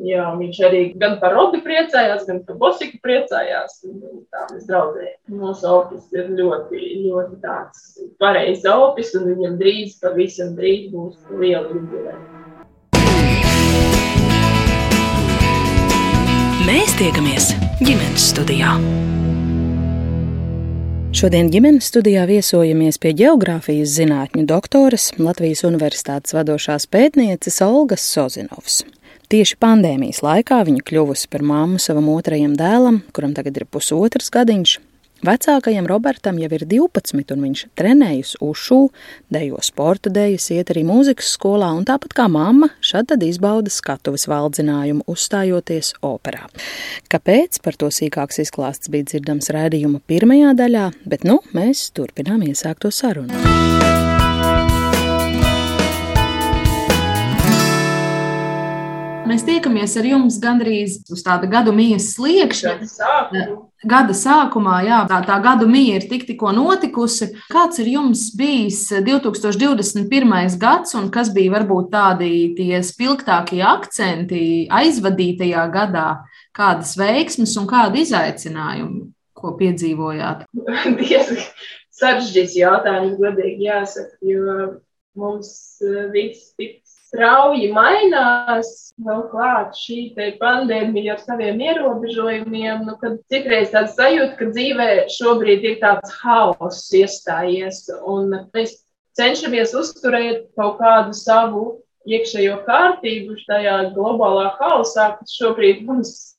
Jā, 0.00 0.30
viņš 0.38 0.58
arī 0.64 0.80
gan 1.00 1.18
par 1.20 1.34
Robi 1.36 1.60
priecājās, 1.64 2.24
gan 2.28 2.40
par 2.46 2.56
Bosiku 2.60 3.00
priecājās. 3.04 3.80
Tā 4.32 4.46
mēs 4.52 4.64
draudzējām. 4.68 5.16
Mūsu 5.40 5.68
opis 5.68 6.06
ir 6.16 6.30
ļoti, 6.38 6.80
ļoti 7.04 7.40
tāds 7.44 8.00
pareizs 8.22 8.64
opis, 8.70 9.12
un 9.18 9.28
viņam 9.28 9.58
drīz, 9.60 9.98
pavisam 10.00 10.54
drīz 10.56 10.88
būs 10.94 11.18
liela 11.36 11.68
jubileja. 11.68 12.16
Mēs 16.64 16.96
tiekamies 17.00 17.52
ģimenes 17.82 18.30
studijā. 18.32 18.76
Šodien 21.10 21.48
ģimenes 21.50 21.88
studijā 21.90 22.22
viesojamies 22.30 23.00
pie 23.02 23.10
geogrāfijas 23.18 23.96
zinātņu 23.96 24.44
doktoras 24.46 25.08
Latvijas 25.18 25.64
Universitātes 25.66 26.36
vadošās 26.36 26.86
pētnieces 26.86 27.58
Olgas 27.66 28.04
Sozinovs. 28.06 28.84
Tieši 29.26 29.58
pandēmijas 29.58 30.22
laikā 30.22 30.60
viņa 30.68 30.84
kļuvusi 30.86 31.26
par 31.32 31.42
māmu 31.42 31.82
savam 31.82 32.12
otrajam 32.14 32.54
dēlam, 32.54 33.00
kuram 33.10 33.34
tagad 33.34 33.58
ir 33.58 33.66
pusotrs 33.66 34.30
gadiņš. 34.30 34.76
Vecākajam 35.20 35.84
Robertam 35.84 36.38
jau 36.40 36.48
ir 36.56 36.64
12, 36.64 37.34
un 37.34 37.42
viņš 37.44 37.64
trenējas 37.76 38.32
ušu, 38.40 38.78
dejo 39.28 39.60
sporta 39.64 40.08
dejas, 40.12 40.48
iet 40.54 40.72
arī 40.72 40.86
mūzikas 40.88 41.34
skolā, 41.36 41.68
un 41.76 41.84
tāpat 41.88 42.16
kā 42.16 42.24
mamma, 42.32 42.70
šad 42.80 43.10
tad 43.12 43.26
izbauda 43.26 43.72
skatuves 43.72 44.24
valdzinājumu, 44.30 45.04
uzstājoties 45.10 45.92
operā. 46.00 46.46
Kāpēc? 47.12 47.60
Par 47.60 47.76
to 47.76 47.92
sīkāks 47.92 48.40
izklāsts 48.46 48.88
bija 48.88 49.10
dzirdams 49.12 49.52
raidījuma 49.52 50.00
pirmajā 50.08 50.56
daļā, 50.56 50.90
bet 51.04 51.28
nu 51.28 51.42
mēs 51.52 51.90
turpinām 51.92 52.46
iesākto 52.48 52.88
sarunu. 52.88 53.99
Mēs 59.30 59.44
tiekamies 59.46 59.92
ar 60.00 60.06
jums 60.08 60.36
gandrīz 60.42 60.96
uz 61.14 61.20
tāda 61.22 61.46
gadu 61.50 61.70
mijas 61.74 62.08
sliekšņa. 62.16 62.72
Gada 63.90 64.14
sākumā, 64.16 64.80
jā, 64.84 64.96
tā, 65.08 65.20
tā 65.24 65.36
gada 65.44 65.68
mija 65.70 66.00
ir 66.00 66.06
tik, 66.10 66.24
tikko 66.28 66.50
notikusi. 66.56 67.30
Kāds 67.52 67.78
ir 67.80 67.92
jums 67.92 68.26
bijis 68.36 68.80
2021. 69.06 70.58
gads, 70.60 70.96
un 70.98 71.08
kas 71.14 71.30
bija 71.36 71.54
varbūt 71.54 71.92
tādi 71.94 72.32
tie 72.58 72.82
spilgtākie 72.84 73.62
akcenti 73.64 74.42
aizvadītajā 74.66 75.64
gadā? 75.78 76.08
Kādas 76.56 76.96
veiksmes 76.98 77.54
un 77.60 77.70
kādi 77.70 78.02
izaicinājumi, 78.02 79.04
ko 79.38 79.54
piedzīvojāt? 79.62 80.48
Diezgan 80.98 81.46
sarežģīts 82.00 82.58
jautājums, 82.58 83.18
godīgi 83.22 83.70
jāsaka, 83.70 84.18
jo 84.26 84.70
mums 85.20 85.54
eh, 85.86 86.08
viss 86.10 86.50
tik 86.58 86.80
strauji 87.10 87.72
mainās, 87.74 88.92
vēl 89.02 89.24
klāt 89.32 89.74
šī 89.78 90.12
pandēmija 90.38 91.16
ar 91.16 91.22
saviem 91.24 91.58
ierobežojumiem, 91.66 92.86
nu, 92.86 92.94
kad 93.00 93.18
citreiz 93.32 93.72
tāds 93.74 93.96
sajūta, 93.98 94.36
ka 94.38 94.50
dzīvē 94.54 94.88
šobrīd 95.10 95.66
ir 95.66 95.78
tāds 95.82 96.14
haoss 96.22 96.90
iestājies, 96.94 97.88
un 98.06 98.30
mēs 98.54 98.78
cenšamies 99.18 99.74
uzturēt 99.74 100.46
kaut 100.58 100.78
kādu 100.78 101.16
savu 101.16 101.64
iekšējo 102.08 102.60
kārtību 102.68 103.36
šajā 103.42 103.76
globālā 103.96 104.52
haosā, 104.60 105.16
kas 105.18 105.34
šobrīd 105.34 105.82
mums 105.88 106.29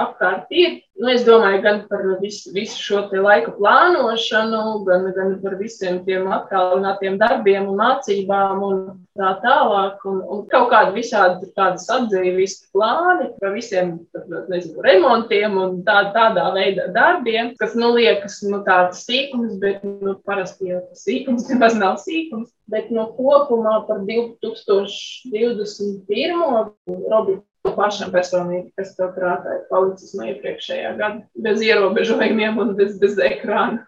apkārt 0.00 0.50
ir. 0.50 0.80
Nu, 0.96 1.10
es 1.12 1.26
domāju 1.26 1.58
gan 1.60 1.82
par 1.90 2.00
visu, 2.22 2.48
visu 2.56 2.78
šo 2.80 3.02
laika 3.20 3.50
plānošanu, 3.58 4.60
gan, 4.86 5.02
gan 5.12 5.34
par 5.42 5.58
visiem 5.60 5.98
tiem 6.06 6.24
attālinātiem 6.32 7.18
darbiem 7.20 7.66
un 7.68 7.76
mācībām 7.76 8.62
un 8.64 8.78
tā 9.18 9.34
tālāk. 9.42 10.00
Un, 10.08 10.22
un 10.24 10.46
kaut 10.52 10.70
kādi 10.72 10.94
visādi 10.96 11.46
tādas 11.58 11.84
atdzīviski 11.92 12.70
plāni 12.72 13.28
par 13.42 13.50
visiem 13.52 14.00
nezinu, 14.48 14.80
remontiem 14.86 15.52
un 15.60 15.84
tā, 15.84 15.98
tādā 16.16 16.46
veidā 16.56 16.88
darbiem, 16.96 17.52
kas 17.60 17.76
nu, 17.76 17.92
liekas 17.98 18.40
nu, 18.48 18.64
tāds 18.64 19.04
sīkums, 19.04 19.60
bet 19.60 19.84
nu, 19.84 20.16
parasti 20.24 20.72
jau 20.72 20.80
tas 20.88 21.04
sīkums 21.04 21.44
nemaz 21.52 21.76
nav 21.76 22.00
sīkums. 22.04 22.50
Bet 22.72 22.88
no 22.90 23.06
kopumā 23.14 23.86
par 23.86 24.00
2021. 24.08 26.72
Robita 27.12 27.55
pašam 27.76 28.12
personīgi, 28.14 28.70
kas 28.78 28.94
tev 28.98 29.12
prātā 29.16 29.58
ir 29.58 29.64
palicis 29.70 30.14
no 30.18 30.28
iepriekšējā 30.30 30.92
gada, 31.00 31.24
bez 31.46 31.64
ierobežojumiem 31.64 32.62
un 32.62 32.74
bez, 32.78 32.96
bez 33.02 33.18
ekrāna. 33.22 33.84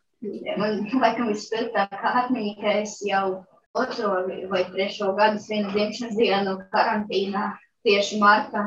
Man 0.58 0.82
laikam 0.98 1.30
vispilgtākā 1.30 2.14
atmiņa, 2.24 2.54
ka 2.58 2.74
es 2.82 2.98
jau 3.06 3.44
otro 3.78 4.14
vai 4.50 4.64
trešo 4.72 5.12
gadu 5.18 5.38
svinu 5.42 5.70
dzimšanas 5.74 6.16
dienu 6.18 6.56
karantīnā 6.74 7.52
tieši 7.86 8.18
martā. 8.18 8.64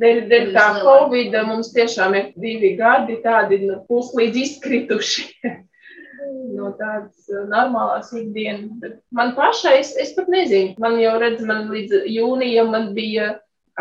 Dēļ, 0.00 0.22
dēļ 0.30 0.52
tā 0.56 0.68
Covid 0.80 1.36
mums 1.46 1.74
tiešām 1.76 2.16
ir 2.16 2.30
divi 2.40 2.72
gadi 2.78 3.20
tādi 3.24 3.60
nu, 3.66 3.82
puslīdz 3.90 4.40
izkrituši. 4.46 5.26
no 6.56 6.72
tādas 6.78 7.28
normālās 7.50 8.10
ikdienas. 8.16 8.96
Man 9.14 9.34
pašai, 9.36 9.78
es, 9.80 9.92
es 10.00 10.12
pat 10.16 10.30
nezinu, 10.32 10.74
man 10.82 10.98
jau 11.00 11.14
redz, 11.22 11.44
man 11.46 11.70
līdz 11.72 12.04
jūnijam 12.10 12.72
man 12.74 12.90
bija 12.96 13.34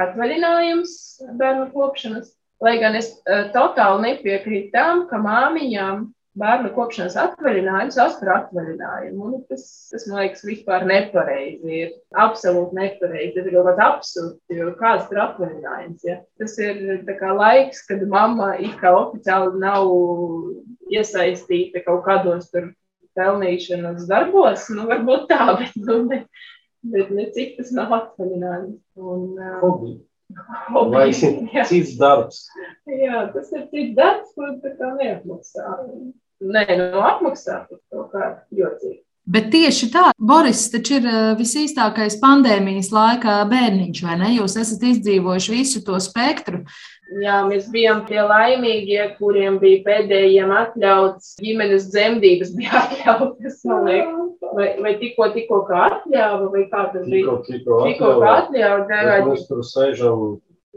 atvaļinājums 0.06 0.94
bērnu 1.40 1.70
kopšanas. 1.74 2.36
Lai 2.60 2.76
gan 2.82 2.98
es 3.00 3.14
uh, 3.24 3.48
totāli 3.54 4.10
nepiekrītu 4.10 4.74
tam, 4.74 5.06
ka 5.08 5.20
māmiņām 5.24 6.10
bērnu 6.40 6.72
kopšanas 6.76 7.16
atvaļinājums 7.20 7.98
sauc 7.98 8.18
par 8.20 8.32
atvaļinājumu. 8.36 9.30
Nu, 9.32 9.40
tas, 9.50 9.64
tas, 9.92 10.06
man 10.10 10.22
liekas, 10.24 10.44
vispār 10.48 10.86
nepareizi. 10.88 11.80
Ir 11.82 11.94
absolūti 12.24 12.78
nepareizi. 12.78 13.34
Tas 13.36 13.48
ir 13.50 13.56
kaut 13.56 13.70
kāds 13.70 13.86
absurds, 13.86 14.42
jo 14.60 14.70
kāds 14.80 15.14
ir 15.14 15.22
atvaļinājums. 15.26 16.06
Ja? 16.08 16.20
Tas 16.42 16.58
ir 16.62 16.84
kā, 17.10 17.32
laiks, 17.40 17.84
kad 17.90 18.06
mamma 18.12 18.54
it 18.60 18.78
kā 18.82 18.94
oficiāli 18.98 19.64
nav 19.64 19.90
iesaistīta 20.94 21.84
kaut 21.88 22.06
kādos 22.08 22.52
tur 22.54 22.72
pelnīšanas 23.20 24.08
darbos. 24.10 24.70
Nu, 24.76 24.88
varbūt 24.90 25.28
tā, 25.32 25.44
bet, 25.60 25.76
nu, 25.82 26.04
bet 26.12 26.28
bet 26.84 27.10
ne 27.16 27.26
cik 27.36 27.58
tas 27.58 27.74
nav 27.76 27.94
atvaļinājums. 27.98 28.80
Un, 29.00 29.26
uh, 29.40 29.60
Hobby. 29.64 29.98
Vai 30.94 31.10
cits 31.14 31.96
darbs? 31.98 32.44
Jā, 32.86 33.26
tas 33.34 33.52
ir 33.56 33.66
cits 33.74 33.96
darbs, 33.98 34.34
ko 34.38 34.54
tā 34.64 34.76
kā 34.78 34.94
neapmaksā. 35.00 35.76
Nē, 36.40 36.66
nu 36.80 37.02
apmaksā 37.04 37.64
kaut 37.70 38.12
kā 38.14 38.30
jocīgi. 38.56 39.02
Bet 39.30 39.52
tieši 39.54 39.92
tā, 39.94 40.08
Boris, 40.18 40.64
taču 40.74 40.96
ir 40.98 41.04
visīstākais 41.38 42.16
pandēmijas 42.22 42.88
laikā 42.96 43.36
bērniņš, 43.52 44.00
vai 44.08 44.16
ne? 44.18 44.30
Jūs 44.40 44.56
esat 44.58 44.86
izdzīvojuši 44.90 45.54
visu 45.54 45.84
to 45.86 46.00
spektru. 46.02 46.64
Jā, 47.22 47.40
mēs 47.46 47.68
bijām 47.74 48.04
tie 48.10 48.24
laimīgie, 48.26 49.00
kuriem 49.20 49.60
bija 49.62 49.84
pēdējiem 49.86 50.54
atļauts 50.54 51.36
ģimenes 51.42 51.88
dzemdības, 51.94 52.56
bija 52.58 52.74
atļautas, 52.84 53.62
man 53.70 53.86
liekas, 53.90 54.50
vai, 54.58 54.68
vai 54.82 54.96
tikko, 55.02 55.30
tikko 55.38 55.62
kā 55.70 55.86
atļāva, 55.92 56.50
vai 56.54 56.66
kā 56.74 56.88
tas 56.94 57.06
bija? 57.06 57.24
Tikko, 57.24 57.38
tikko, 57.48 57.80
tikko 57.86 58.12
kā 58.24 58.36
atļāva. 58.44 59.22
Mēs 59.30 59.48
tur 59.50 59.64
sēžam 59.66 60.28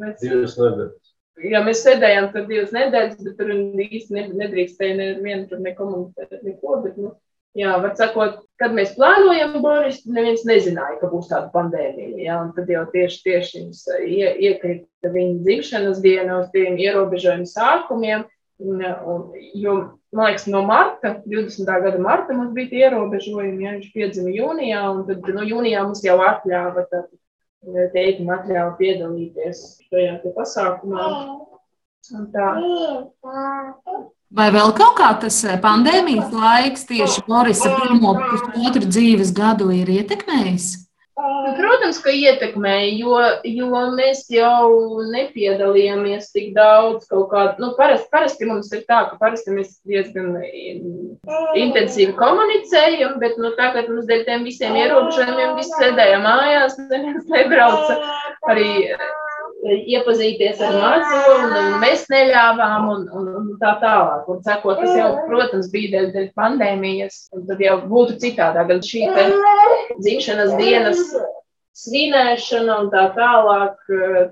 mēs... 0.01 0.21
divas 0.21 0.61
nedēļas. 0.61 1.13
Jā, 1.43 1.61
mēs 1.65 1.85
sēdējām 1.89 2.33
tur 2.37 2.49
divas 2.53 2.73
nedēļas, 2.77 3.21
bet 3.25 3.41
tur 3.41 3.53
īsti 3.89 4.25
nedrīkstēja 4.37 4.97
nevienu 5.01 5.49
tur 5.51 5.65
nekomunicēt 5.65 6.43
neko, 6.45 6.81
bet, 6.85 7.01
nu, 7.01 7.17
Jā, 7.59 7.75
var 7.83 7.93
sakot, 7.99 8.39
kad 8.61 8.73
mēs 8.73 8.95
plānojam 8.97 9.59
Boris, 9.61 9.99
neviens 10.09 10.45
nezināja, 10.49 10.97
ka 11.03 11.11
būs 11.13 11.29
tāda 11.29 11.51
pandēmija. 11.53 12.15
Jā, 12.25 12.37
un 12.41 12.53
tad 12.57 12.71
jau 12.73 12.87
tieši, 12.95 13.19
tieši 13.27 13.65
ie, 14.09 14.31
iekrita 14.49 15.11
viņa 15.13 15.43
dzimšanas 15.45 16.01
diena 16.05 16.39
uz 16.41 16.47
tiem 16.55 16.79
ierobežojumu 16.81 17.51
sākumiem. 17.51 18.25
Un, 18.63 18.81
un, 18.81 19.27
jo 19.59 19.75
man 20.15 20.31
liekas, 20.31 20.47
no 20.49 20.63
marta, 20.65 21.17
20. 21.27 21.69
gada 21.85 22.01
marta 22.01 22.37
mums 22.37 22.55
bija 22.57 22.71
tie 22.71 22.83
ierobežojumi, 22.87 23.65
ja 23.67 23.75
viņš 23.77 23.93
piedzima 23.97 24.33
jūnijā, 24.33 24.83
un 24.95 25.05
tad 25.09 25.29
no 25.35 25.45
jūnijā 25.45 25.85
mums 25.85 26.05
jau 26.07 26.17
atļāva, 26.23 26.87
teikt, 26.89 28.23
atļāva 28.23 28.77
piedalīties 28.81 29.65
šajā 29.91 30.35
pasākumā. 30.39 31.09
Un 32.17 32.29
tā. 32.33 32.49
Vai 34.33 34.47
vēl 34.49 34.71
kaut 34.77 34.95
kā 34.97 35.11
tas 35.21 35.43
eh, 35.45 35.59
pandēmijas 35.61 36.31
laiks 36.33 36.87
tieši 36.89 37.25
Borisa 37.27 37.75
pirmo 37.77 38.15
pusotru 38.17 38.89
dzīves 38.89 39.35
gadu 39.37 39.69
ir 39.77 39.91
ietekmējis? 39.93 40.71
Protams, 41.59 41.99
ka 42.01 42.11
ietekmēja, 42.17 42.87
jo, 42.97 43.19
jo 43.45 43.83
mēs 43.93 44.23
jau 44.33 45.03
nepiedalījāmies 45.13 46.31
tik 46.33 46.55
daudz. 46.57 47.05
Kādā, 47.13 47.59
nu, 47.61 47.75
parasti, 47.77 48.09
parasti 48.15 48.49
mums 48.49 48.73
ir 48.73 48.87
tā, 48.89 49.03
ka 49.11 49.19
parasti 49.21 49.53
mēs 49.53 49.75
diezgan 49.87 50.39
intensīvi 51.61 52.17
komunicējam, 52.17 53.19
bet 53.21 53.37
nu, 53.39 53.53
tagad 53.61 53.93
mums 53.93 54.09
dēļ 54.09 54.25
tiem 54.31 54.49
visiem 54.49 54.79
ierobežojumiem 54.81 55.59
visi 55.61 55.77
sēdēja 55.77 56.23
mājās, 56.25 56.81
neviens 56.89 57.29
nebrauca 57.29 58.01
arī 58.49 58.71
iepazīties 59.63 60.61
ar 60.63 60.75
mazo, 60.75 61.19
un, 61.37 61.53
mēs 61.83 62.07
neļāvām, 62.11 62.89
un, 62.93 63.05
un, 63.15 63.29
un 63.39 63.51
tā 63.61 63.77
tālāk. 63.83 64.27
Un, 64.31 64.41
sakot, 64.47 64.81
tas 64.83 64.97
jau, 64.99 65.11
protams, 65.29 65.69
bija 65.73 65.93
dēļ, 65.95 66.09
dēļ 66.17 66.29
pandēmijas, 66.39 67.29
un 67.37 67.47
tad 67.47 67.63
jau 67.63 67.77
būtu 67.87 68.19
citādāk. 68.23 68.73
Gan 68.73 68.83
šī 68.87 69.07
dzimšanas 70.01 70.57
dienas 70.59 71.03
svinēšana 71.79 72.81
un 72.83 72.91
tā 72.93 73.07
tālāk, 73.17 73.79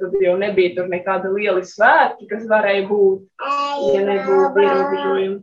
tad 0.02 0.18
jau 0.20 0.36
nebija 0.40 0.74
tur 0.76 0.90
nekāda 0.90 1.30
liela 1.32 1.62
svētki, 1.64 2.26
kas 2.30 2.48
varēja 2.50 2.88
būt, 2.90 3.22
ja 3.94 4.02
nebūtu 4.10 4.66
ierobežojumi. 4.66 5.38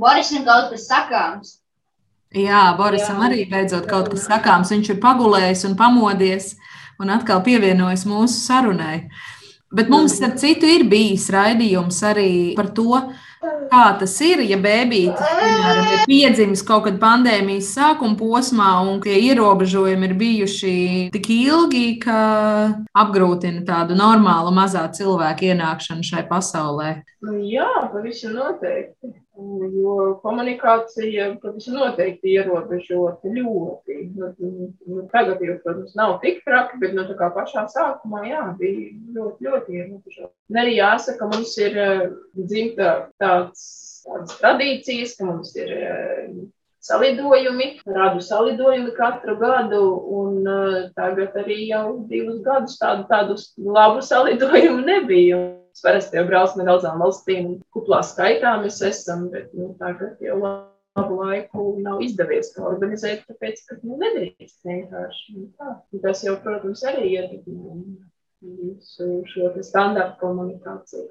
Borisam 0.00 0.46
kaut 0.46 0.70
kas 0.72 0.86
sakāms. 0.88 1.56
Jā, 2.30 2.68
Borisam 2.78 3.18
Jā. 3.18 3.26
arī 3.26 3.42
beidzot 3.50 3.90
kaut 3.90 4.06
kas 4.12 4.28
sakāms. 4.30 4.70
Viņš 4.70 4.94
ir 4.94 5.00
pagulējis 5.02 5.66
un 5.66 5.74
pamodies. 5.76 6.52
Uh, 6.54 6.76
un 7.00 7.12
atkal 7.16 7.42
pievienojas 7.46 8.06
mūsu 8.08 8.36
sarunai. 8.44 9.08
Bet 9.70 9.90
mums, 9.90 10.16
starp 10.18 10.34
citu, 10.40 10.66
ir 10.66 10.82
bijis 10.90 11.28
raidījums 11.30 12.00
arī 12.08 12.30
par 12.58 12.72
to, 12.74 13.04
kā 13.70 13.84
tas 14.00 14.16
ir, 14.26 14.42
ja 14.42 14.58
piemēram, 14.58 15.92
ir 15.94 16.02
piedzimis 16.10 16.64
kaut 16.66 16.88
kad 16.88 16.98
pandēmijas 16.98 17.70
sākuma 17.76 18.18
posmā, 18.18 18.72
un 18.82 18.98
tie 19.04 19.14
ierobežojumi 19.30 20.10
ir 20.10 20.16
bijuši 20.18 20.74
tik 21.14 21.30
ilgi, 21.36 21.84
ka 22.02 22.18
apgrūtina 23.04 23.62
tādu 23.68 23.94
normālu 23.98 24.50
mazā 24.58 24.82
cilvēka 24.98 25.52
ienākšanu 25.52 26.02
šai 26.10 26.26
pasaulē. 26.26 26.92
Nu, 27.22 27.38
jā, 27.46 27.70
pavisam 27.94 28.34
noteikti. 28.40 29.14
Jo 29.80 29.94
komunikācija 30.22 31.26
pavisam 31.42 31.78
noteikti 31.78 32.34
ierobežota 32.34 33.30
ļoti. 33.32 33.96
Nu, 34.18 34.30
nu, 34.40 35.04
tagad 35.12 35.42
jau, 35.44 35.56
protams, 35.64 35.94
nav 35.98 36.18
tik 36.24 36.42
traki, 36.46 36.80
bet 36.82 36.94
nu, 36.96 37.06
pašā 37.08 37.66
sākumā 37.72 38.24
jā, 38.28 38.44
bija 38.60 38.90
ļoti, 39.16 39.48
ļoti 39.48 39.78
ierobežota. 39.78 40.32
Arī 40.60 40.76
jāsaka, 40.76 41.28
mums 41.30 41.56
ir 41.62 41.78
eh, 41.78 42.06
dzimta 42.36 42.94
tāds, 43.22 43.66
tādas 44.06 44.40
tradīcijas, 44.40 45.16
ka 45.18 45.28
mums 45.30 45.54
ir 45.56 45.72
eh, 45.76 46.26
salidojumi, 46.80 47.70
radu 47.86 48.20
salidojumi 48.24 48.92
katru 48.96 49.36
gadu, 49.40 49.84
un 50.20 50.48
uh, 50.48 50.76
tagad 50.96 51.36
arī 51.36 51.68
jau 51.68 52.00
divus 52.08 52.40
gadus 52.44 52.78
tādu, 52.80 53.04
tādu 53.10 53.36
labu 53.60 54.04
salidojumu 54.04 54.84
nebija. 54.92 55.40
Mēs 55.80 55.86
parasti 55.88 56.18
jau 56.18 56.26
braucam 56.28 56.58
no 56.60 56.64
daudzām 56.68 56.98
valstīm, 57.00 57.44
kuplā 57.72 58.02
skaitā 58.04 58.50
mēs 58.60 58.82
esam, 58.84 59.30
bet 59.32 59.48
nu, 59.56 59.70
tagad 59.80 60.20
jau 60.20 60.34
labu 60.36 61.16
laiku 61.16 61.62
nav 61.80 62.02
izdevies 62.04 62.52
to 62.52 62.66
organizēt, 62.68 63.22
tāpēc, 63.24 63.62
ka 63.64 63.78
nu, 63.80 63.96
nedrīkst 64.02 64.60
vienkārši. 64.68 65.38
Nu, 65.38 65.46
tā. 65.56 65.78
Tas 66.04 66.20
jau, 66.26 66.36
protams, 66.44 66.84
arī 66.84 67.14
ietekmē 67.14 67.78
visu 68.44 69.08
šo 69.32 69.48
standartu 69.64 70.20
komunikāciju. 70.20 71.08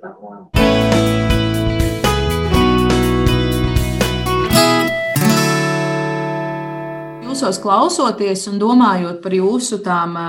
Jūsos 7.25 7.57
klausoties 7.65 8.45
un 8.53 8.61
domājot 8.61 9.23
par 9.25 9.41
jūsu 9.41 9.81
tām 9.81 10.19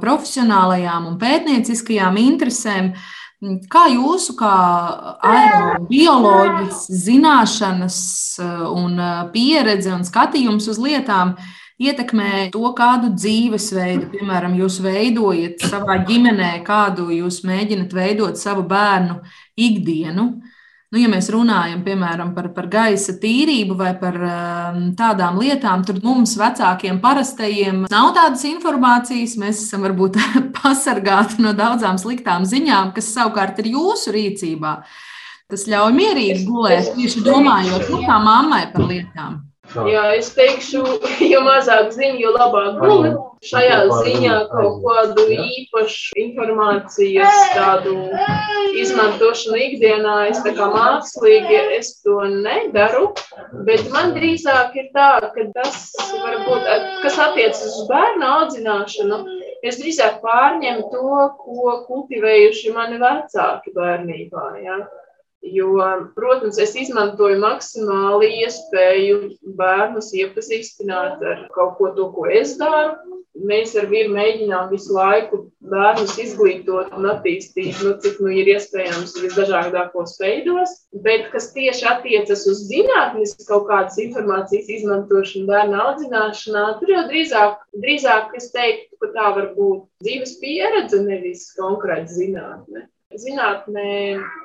profesionālajām 0.00 1.06
un 1.08 1.16
pētnieciskajām 1.20 2.16
interesēm, 2.20 2.92
Kā 3.68 3.82
jūsu, 3.92 4.32
kā 4.38 4.50
aerobioloģijas 5.28 6.86
zināšanas 6.88 7.98
eh, 8.40 8.62
un 8.72 8.96
eh, 8.96 9.18
pieredze 9.34 9.92
un 9.92 10.06
skatījums 10.08 10.70
uz 10.72 10.80
lietām 10.80 11.34
ietekmē 11.76 12.46
to, 12.54 12.62
kādu 12.78 13.10
dzīvesveidu, 13.12 14.08
piemēram, 14.14 14.56
jūs 14.56 14.78
veidojat 14.80 15.66
savā 15.68 15.98
ģimenē, 16.08 16.62
kādu 16.64 17.10
jūs 17.12 17.42
mēģinat 17.44 17.92
veidot 17.92 18.40
savu 18.40 18.64
bērnu 18.70 19.18
ikdienu? 19.52 20.30
Nu, 20.96 21.02
ja 21.04 21.10
mēs 21.12 21.26
runājam 21.28 21.82
piemēram 21.84 22.30
par, 22.32 22.46
par 22.56 22.70
gaisa 22.72 23.12
tīrību 23.20 23.74
vai 23.76 23.90
par 24.00 24.14
um, 24.16 24.78
tādām 24.96 25.36
lietām, 25.36 25.82
tad 25.84 25.98
mums, 26.00 26.32
vecākiem, 26.40 27.02
parastajiem, 27.02 27.82
nav 27.92 28.14
tādas 28.16 28.46
informācijas. 28.48 29.34
Mēs 29.36 29.60
esam 29.66 29.84
varbūt 29.84 30.16
pasargāti 30.56 31.44
no 31.44 31.52
daudzām 31.58 32.00
sliktām 32.00 32.48
ziņām, 32.48 32.94
kas 32.96 33.10
savukārt 33.12 33.60
ir 33.60 33.68
jūsu 33.74 34.14
rīcībā. 34.16 34.72
Tas 35.52 35.66
ļauj 35.68 35.92
mierīgi 35.98 36.46
gulēt, 36.48 36.88
tieši 36.96 37.26
domājot, 37.28 37.90
nu, 37.92 38.00
kā 38.08 38.16
mammai 38.24 38.64
par 38.72 38.88
lietām. 38.88 39.36
Jā, 39.74 40.02
es 40.16 40.30
teikšu, 40.36 40.82
jo 41.32 41.40
mazāk 41.44 41.90
ziņu, 41.94 42.20
jo 42.22 42.32
labāk 42.36 42.78
guli. 42.80 43.14
Šajā 43.46 43.78
ziņā 43.92 44.36
kaut 44.50 44.78
kādu 44.82 45.26
īpašu 45.30 46.16
informācijas 46.22 47.42
tādu 47.52 47.92
izmantošanu 48.80 49.60
ikdienā 49.66 50.14
es 50.30 50.40
tā 50.46 50.54
kā 50.56 50.70
mākslīgi 50.72 51.58
es 51.76 51.92
to 52.06 52.16
nedaru, 52.32 53.10
bet 53.68 53.84
man 53.92 54.14
drīzāk 54.16 54.74
ir 54.80 54.88
tā, 54.96 55.10
ka 55.36 55.46
tas 55.58 55.92
varbūt, 56.10 56.70
kas 57.04 57.20
attiecas 57.28 57.64
uz 57.68 57.86
bērnu 57.92 58.30
audzināšanu, 58.38 59.20
es 59.66 59.78
drīzāk 59.82 60.22
pārņemu 60.24 60.88
to, 60.94 61.26
ko 61.44 61.80
kultivējuši 61.90 62.74
mani 62.74 63.02
vecāki 63.02 63.76
bērnībā. 63.76 64.46
Ja? 64.64 64.80
Jo, 65.52 65.72
protams, 66.16 66.58
es 66.58 66.72
izmantoju 66.78 67.36
maksimāli 67.42 68.30
iespēju 68.42 69.18
bērnus 69.58 70.08
iepazīstināt 70.18 71.22
ar 71.32 71.44
kaut 71.54 71.76
ko, 71.78 71.90
to, 71.98 72.08
ko 72.16 72.24
es 72.30 72.56
daru. 72.60 73.20
Mēs 73.46 73.74
ar 73.76 73.84
vīru 73.90 74.14
mēģinām 74.14 74.70
visu 74.70 74.94
laiku 74.96 75.42
bērnus 75.70 76.14
izglītot 76.22 76.94
un 76.96 77.06
attīstīt, 77.10 77.82
nu, 77.84 77.92
cik 78.00 78.16
nu 78.24 78.32
ir 78.32 78.48
iespējams 78.54 79.12
visdažādākos 79.20 80.16
veidos. 80.22 80.72
Bet, 81.04 81.28
kas 81.34 81.50
tieši 81.52 81.84
attiecas 81.92 82.46
uz 82.48 82.64
zinātnes 82.70 83.36
kaut 83.50 83.68
kādas 83.68 84.00
informācijas 84.02 84.72
izmantošanu 84.78 85.50
bērnu 85.52 85.78
audzināšanā, 85.84 86.64
tur 86.80 86.96
jau 86.96 87.04
drīzāk, 87.12 87.62
drīzāk 87.84 88.34
es 88.40 88.50
teiktu, 88.56 88.96
ka 89.04 89.12
tā 89.20 89.30
var 89.38 89.52
būt 89.60 89.86
dzīves 90.02 90.36
pieredze, 90.40 91.04
nevis 91.04 91.50
konkrēta 91.60 92.16
zinātne 92.16 92.88
zinātnē 93.22 93.88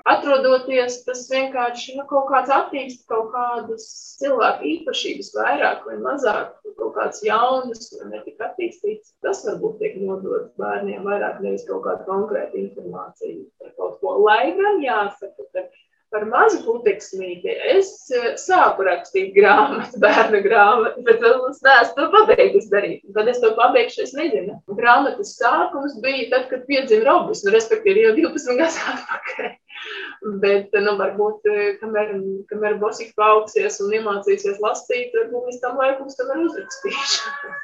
atrodoties, 0.10 1.02
tas 1.08 1.26
vienkārši 1.32 1.98
nu, 1.98 2.06
kaut 2.10 2.30
kāds 2.32 2.52
attīst 2.56 3.04
kaut 3.12 3.32
kādas 3.36 3.86
cilvēku 4.22 4.68
īpašības 4.76 5.32
vairāk 5.38 5.86
vai 5.90 5.98
mazāk, 6.04 6.56
kaut 6.80 6.94
kādas 6.98 7.22
jaunas 7.26 7.92
vai 7.98 8.10
netik 8.16 8.42
attīstītas. 8.48 9.14
Tas 9.26 9.44
varbūt 9.48 9.80
tiek 9.82 10.00
nodots 10.02 10.54
bērniem 10.62 11.08
vairāk 11.08 11.42
nevis 11.46 11.68
kaut 11.70 11.86
kāda 11.88 12.08
konkrēta 12.08 12.60
informācija 12.62 13.46
par 13.62 13.76
kaut 13.78 14.00
ko. 14.02 14.18
Lai 14.26 14.54
gan 14.58 14.82
jāsaka, 14.84 15.48
ka 15.54 15.68
par 16.12 16.26
mazu 16.28 16.60
puteksnīti. 16.66 17.54
Es 17.74 17.92
eh, 18.14 18.34
sāku 18.40 18.86
rakstīt 18.88 19.32
grāmatu, 19.36 20.00
bērnu 20.04 20.42
grāmatu, 20.46 21.06
bet 21.08 21.24
es 21.24 21.64
neesmu 21.66 21.96
to 21.98 22.10
pabeigusi 22.16 22.72
darīt. 22.74 23.02
Kad 23.16 23.32
es 23.32 23.42
to 23.44 23.54
pabeigšu, 23.58 24.04
es 24.06 24.14
nezinu. 24.18 24.60
Grāmatas 24.78 25.34
sākums 25.40 25.98
bija 26.04 26.28
tad, 26.34 26.48
kad 26.52 26.68
piedzima 26.70 27.08
Robis, 27.08 27.46
nu, 27.46 27.56
respektīvi 27.56 28.06
jau 28.06 28.14
12 28.20 28.60
gadus 28.60 28.80
atpakaļ. 28.94 29.52
Bet, 30.44 30.76
nu, 30.84 30.96
varbūt, 31.00 31.50
eh, 31.50 31.74
kamēr, 31.82 32.14
kamēr 32.52 32.78
Bosika 32.84 33.16
paaugsies 33.24 33.80
un 33.82 33.96
iemācīsies 33.98 34.62
lasīt, 34.62 35.16
varbūt 35.16 35.50
līdz 35.50 35.62
tam 35.64 35.80
laikam 35.82 36.12
tomēr 36.20 36.48
uzrakstīšu. 36.50 37.58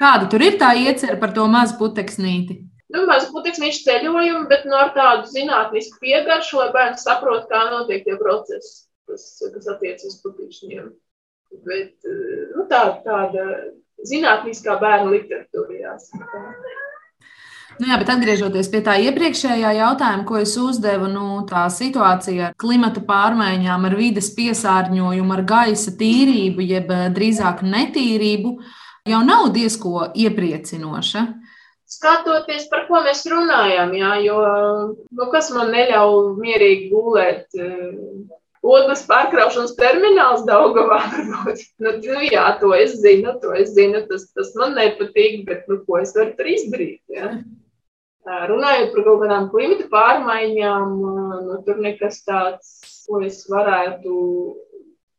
Kāda 0.00 0.30
tur 0.32 0.40
ir 0.46 0.54
tā 0.62 0.72
iecerē 0.80 1.18
par 1.20 1.34
to 1.36 1.44
mazu 1.50 1.76
puteksnīti? 1.76 2.62
Nu, 2.90 3.04
maz 3.06 3.28
putekļu 3.30 3.70
ceļojumu, 3.84 4.46
bet 4.50 4.64
nu, 4.66 4.74
ar 4.74 4.90
tādu 4.96 5.30
zinātnisku 5.30 6.00
piegaršu, 6.02 6.58
lai 6.58 6.70
bērns 6.74 7.06
saprot, 7.06 7.46
kā 7.50 7.66
notiek 7.70 8.02
tie 8.06 8.16
procesi, 8.18 8.88
kas, 9.06 9.26
kas 9.54 9.70
attiecas 9.70 10.10
uz 10.10 10.18
putekļiem. 10.24 10.90
Bet 11.66 12.10
nu, 12.56 12.66
tā, 12.70 12.82
tāda 13.04 13.46
zinātniskā 14.06 14.76
bērnu 14.80 15.14
literatūra 15.14 15.78
jāsaka. 15.84 16.44
Nu 17.80 17.88
jā, 17.88 17.96
bet 17.96 18.10
atgriežoties 18.12 18.68
pie 18.68 18.82
tā 18.84 18.98
iepriekšējā 19.06 19.70
jautājuma, 19.78 20.24
ko 20.28 20.36
es 20.42 20.52
uzdevu, 20.60 21.06
nu, 21.08 21.26
tā 21.48 21.62
situācija 21.72 22.50
ar 22.50 22.56
klimata 22.60 23.00
pārmaiņām, 23.06 23.86
ar 23.88 23.96
vides 23.96 24.28
piesārņojumu, 24.36 25.32
ar 25.32 25.42
gaisa 25.48 25.94
tīrību, 25.96 26.66
jeb 26.74 26.92
eh, 26.92 27.06
drīzāk 27.16 27.62
netīrību, 27.64 28.52
jau 29.08 29.22
nav 29.24 29.48
diezko 29.54 30.10
iepriecinoša. 30.12 31.24
Skatoties, 31.90 32.68
par 32.70 32.84
ko 32.86 33.00
mēs 33.02 33.24
runājam, 33.26 33.94
jā, 33.98 34.10
jo 34.22 34.36
nu, 35.10 35.24
kas 35.32 35.48
man 35.54 35.72
neļauj 35.74 36.36
mierīgi 36.38 36.90
gulēt 36.92 37.58
eh, 37.58 37.88
Otrs 38.60 39.06
pārkraušanas 39.08 39.72
termināls 39.78 40.44
Daugavā. 40.48 41.00
nu, 41.30 41.54
nu, 42.04 42.20
jā, 42.28 42.44
to 42.60 42.74
es 42.76 42.98
zinu, 43.00 43.34
to 43.42 43.54
es 43.56 43.72
zinu, 43.76 44.04
tas, 44.10 44.28
tas 44.36 44.52
man 44.60 44.76
nepatīk, 44.76 45.42
bet 45.48 45.64
nu, 45.70 45.80
ko 45.86 45.98
es 46.02 46.12
varu 46.16 46.36
tur 46.36 46.50
izdarīt? 46.52 47.00
Ja? 47.10 47.32
Runājot 48.50 48.92
par 48.92 49.06
kaut 49.06 49.22
kādām 49.24 49.48
klimata 49.50 49.86
pārmaiņām, 49.90 50.96
nu, 51.48 51.56
tur 51.66 51.80
nekas 51.80 52.20
tāds, 52.28 52.74
ko 53.08 53.22
es 53.24 53.40
varētu 53.50 54.12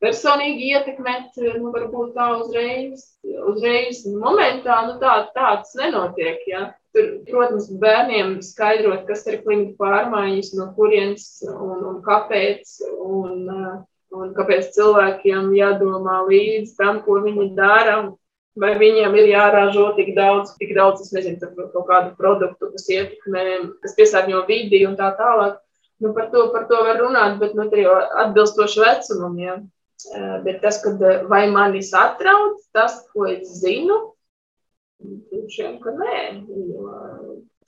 personīgi 0.01 0.71
ietekmēt, 0.73 1.37
nu, 1.59 1.71
varbūt 1.73 2.15
tā 2.17 2.27
uzreiz, 2.39 3.05
uzreiz 3.51 4.01
momentā, 4.09 4.81
nu, 4.89 4.97
tā, 5.01 5.15
tāds 5.35 5.75
nenotiek. 5.77 6.41
Ja? 6.49 6.71
Tur, 6.95 7.11
protams, 7.29 7.69
bērniem 7.81 8.39
skaidrot, 8.43 9.05
kas 9.07 9.23
ir 9.29 9.39
klimata 9.45 9.77
pārmaiņas, 9.79 10.51
no 10.57 10.71
kurienes 10.75 11.27
un, 11.47 11.77
un 11.93 12.01
kāpēc, 12.05 12.73
un, 12.97 13.45
uh, 13.47 13.77
un 14.17 14.33
kāpēc 14.35 14.73
cilvēkiem 14.75 15.53
jādomā 15.55 16.21
līdz 16.27 16.75
tam, 16.79 17.03
ko 17.05 17.21
viņi 17.23 17.53
dara. 17.59 18.01
Vai 18.59 18.73
viņiem 18.75 19.13
ir 19.15 19.29
jāražo 19.29 19.85
tik 19.95 20.09
daudz, 20.17 20.57
tik 20.59 20.73
daudz, 20.75 21.05
es 21.05 21.13
nezinu, 21.15 21.53
kaut 21.71 21.85
kādu 21.87 22.09
produktu, 22.17 22.67
kas 22.73 22.89
ietekmē, 22.91 23.43
kas 23.79 23.95
piesārņo 23.95 24.41
vidi 24.49 24.81
un 24.83 24.97
tā 24.99 25.13
tālāk. 25.15 25.61
Nu, 26.03 26.11
par, 26.17 26.27
to, 26.33 26.49
par 26.51 26.65
to 26.67 26.81
var 26.83 26.99
runāt, 26.99 27.37
bet 27.39 27.53
nu, 27.55 27.69
jau 27.77 27.93
atbilstoši 28.25 28.83
vecumam. 28.83 29.37
Ja. 29.39 29.55
Uh, 30.09 30.39
bet 30.45 30.63
tas, 30.63 30.79
kad 30.81 31.01
vai 31.29 31.43
mani 31.51 31.83
satrauc, 31.85 32.57
tas, 32.73 33.01
ko 33.13 33.27
es 33.29 33.59
zinu, 33.61 33.99
Šiem, 35.51 35.77
ka 35.83 35.93
nē. 35.97 36.17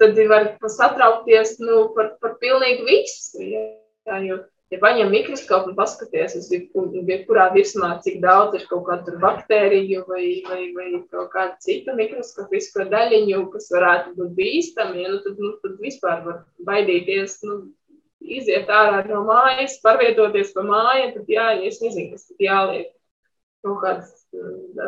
Tad 0.01 0.17
var 0.29 0.49
satraukties 0.69 1.57
nu, 1.61 1.87
par, 1.97 2.15
par 2.21 2.35
pilnīgi 2.41 2.85
visu. 2.87 3.45
Ja, 3.49 4.19
jo, 4.23 4.39
ja 4.73 4.79
paņem 4.81 5.11
mikroskopu 5.13 5.71
un 5.71 5.77
paskaties 5.77 6.35
uz 6.39 6.49
jebkurā 6.53 7.49
virsmā, 7.55 7.93
cik 8.05 8.19
daudz 8.23 8.57
ir 8.59 8.65
kaut 8.69 8.85
kādu 8.89 9.15
baktēriju 9.23 10.05
vai, 10.09 10.25
vai, 10.49 10.61
vai 10.77 10.87
kaut 11.13 11.31
kādu 11.35 11.57
citu 11.65 11.95
mikroskopisko 11.97 12.87
daļiņu, 12.93 13.45
kas 13.53 13.71
varētu 13.73 14.15
būt 14.19 14.35
bīstami, 14.39 15.05
ja, 15.05 15.13
nu, 15.15 15.21
tad, 15.25 15.39
nu, 15.41 15.55
tad 15.63 15.79
vispār 15.83 16.25
var 16.27 16.43
baidīties. 16.69 17.39
Nu, 17.47 17.61
Iziet 18.23 18.69
ārā 18.71 19.03
no 19.09 19.23
mājas, 19.27 19.79
pārvietoties 19.83 20.53
pa 20.55 20.63
māju, 20.67 21.11
tad 21.17 21.31
jā, 21.31 21.49
es 21.67 21.81
nezinu, 21.83 22.13
kas 22.13 22.29
tad 22.29 22.43
jāliek. 22.43 22.89
Kaut 23.63 23.79
kādas 23.83 24.11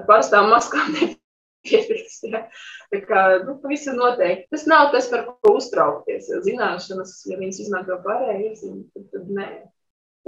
parastām 0.07 0.49
maskām 0.51 0.95
pietiks. 1.65 2.19
Ja. 2.27 2.45
Tā 2.93 3.01
kā 3.07 3.21
nu, 3.43 3.57
ir 3.71 3.95
noteikti. 3.97 4.49
Tas 4.53 4.65
nav 4.69 4.91
tas, 4.95 5.07
par 5.11 5.25
ko 5.29 5.55
uztraukties. 5.59 6.29
Jo 6.31 6.41
zināšanas, 6.45 7.15
ja 7.29 7.39
viņas 7.39 7.61
izmanto 7.65 7.97
pareizi, 8.05 8.71
tad, 8.95 9.07
tad 9.13 9.31
nē. 9.39 9.49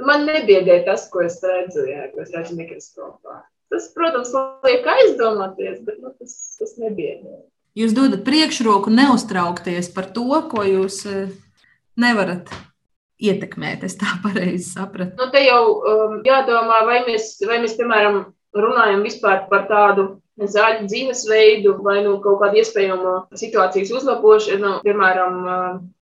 Man 0.07 0.27
nebiedē 0.29 0.83
tas, 0.85 1.07
ko 1.09 1.23
es 1.25 1.39
redzu, 1.41 1.87
ja, 1.89 2.07
ko 2.13 2.21
es 2.21 2.33
redzu 2.35 2.57
mikroskopā. 2.57 3.41
Tas, 3.71 3.89
protams, 3.95 4.31
liek 4.63 4.85
aizdomāties, 4.87 5.81
bet 5.83 5.97
nu, 6.03 6.13
tas, 6.19 6.35
tas 6.59 6.75
nebiedē. 6.79 7.41
Jūs 7.77 7.93
dodat 7.93 8.23
priekšroku 8.25 8.89
neuztraukties 8.93 9.91
par 9.93 10.07
to, 10.13 10.29
ko 10.49 10.63
jūs 10.65 11.03
eh, 11.09 11.33
nevarat 11.99 12.49
ietekmēt. 13.21 13.83
Es 13.87 13.97
tā 13.99 14.17
pareizi 14.25 14.69
sapratu. 14.69 15.17
Nu, 15.19 15.29
te 15.33 15.43
jau 15.45 15.61
um, 15.77 16.21
jādomā, 16.27 16.83
vai 16.87 17.01
mēs, 17.09 17.35
vai 17.47 17.61
mēs, 17.63 17.77
piemēram, 17.79 18.23
runājam 18.57 19.03
vispār 19.05 19.45
par 19.51 19.67
tādu 19.69 20.09
zaļu 20.37 20.85
dzīvesveidu 20.85 21.77
vai 21.85 21.99
nu, 22.05 22.17
kaut 22.21 22.41
kādu 22.43 22.61
iespējamu 22.61 23.13
situācijas 23.37 23.93
uzlabošanu, 23.97 24.77
piemēram, 24.85 25.39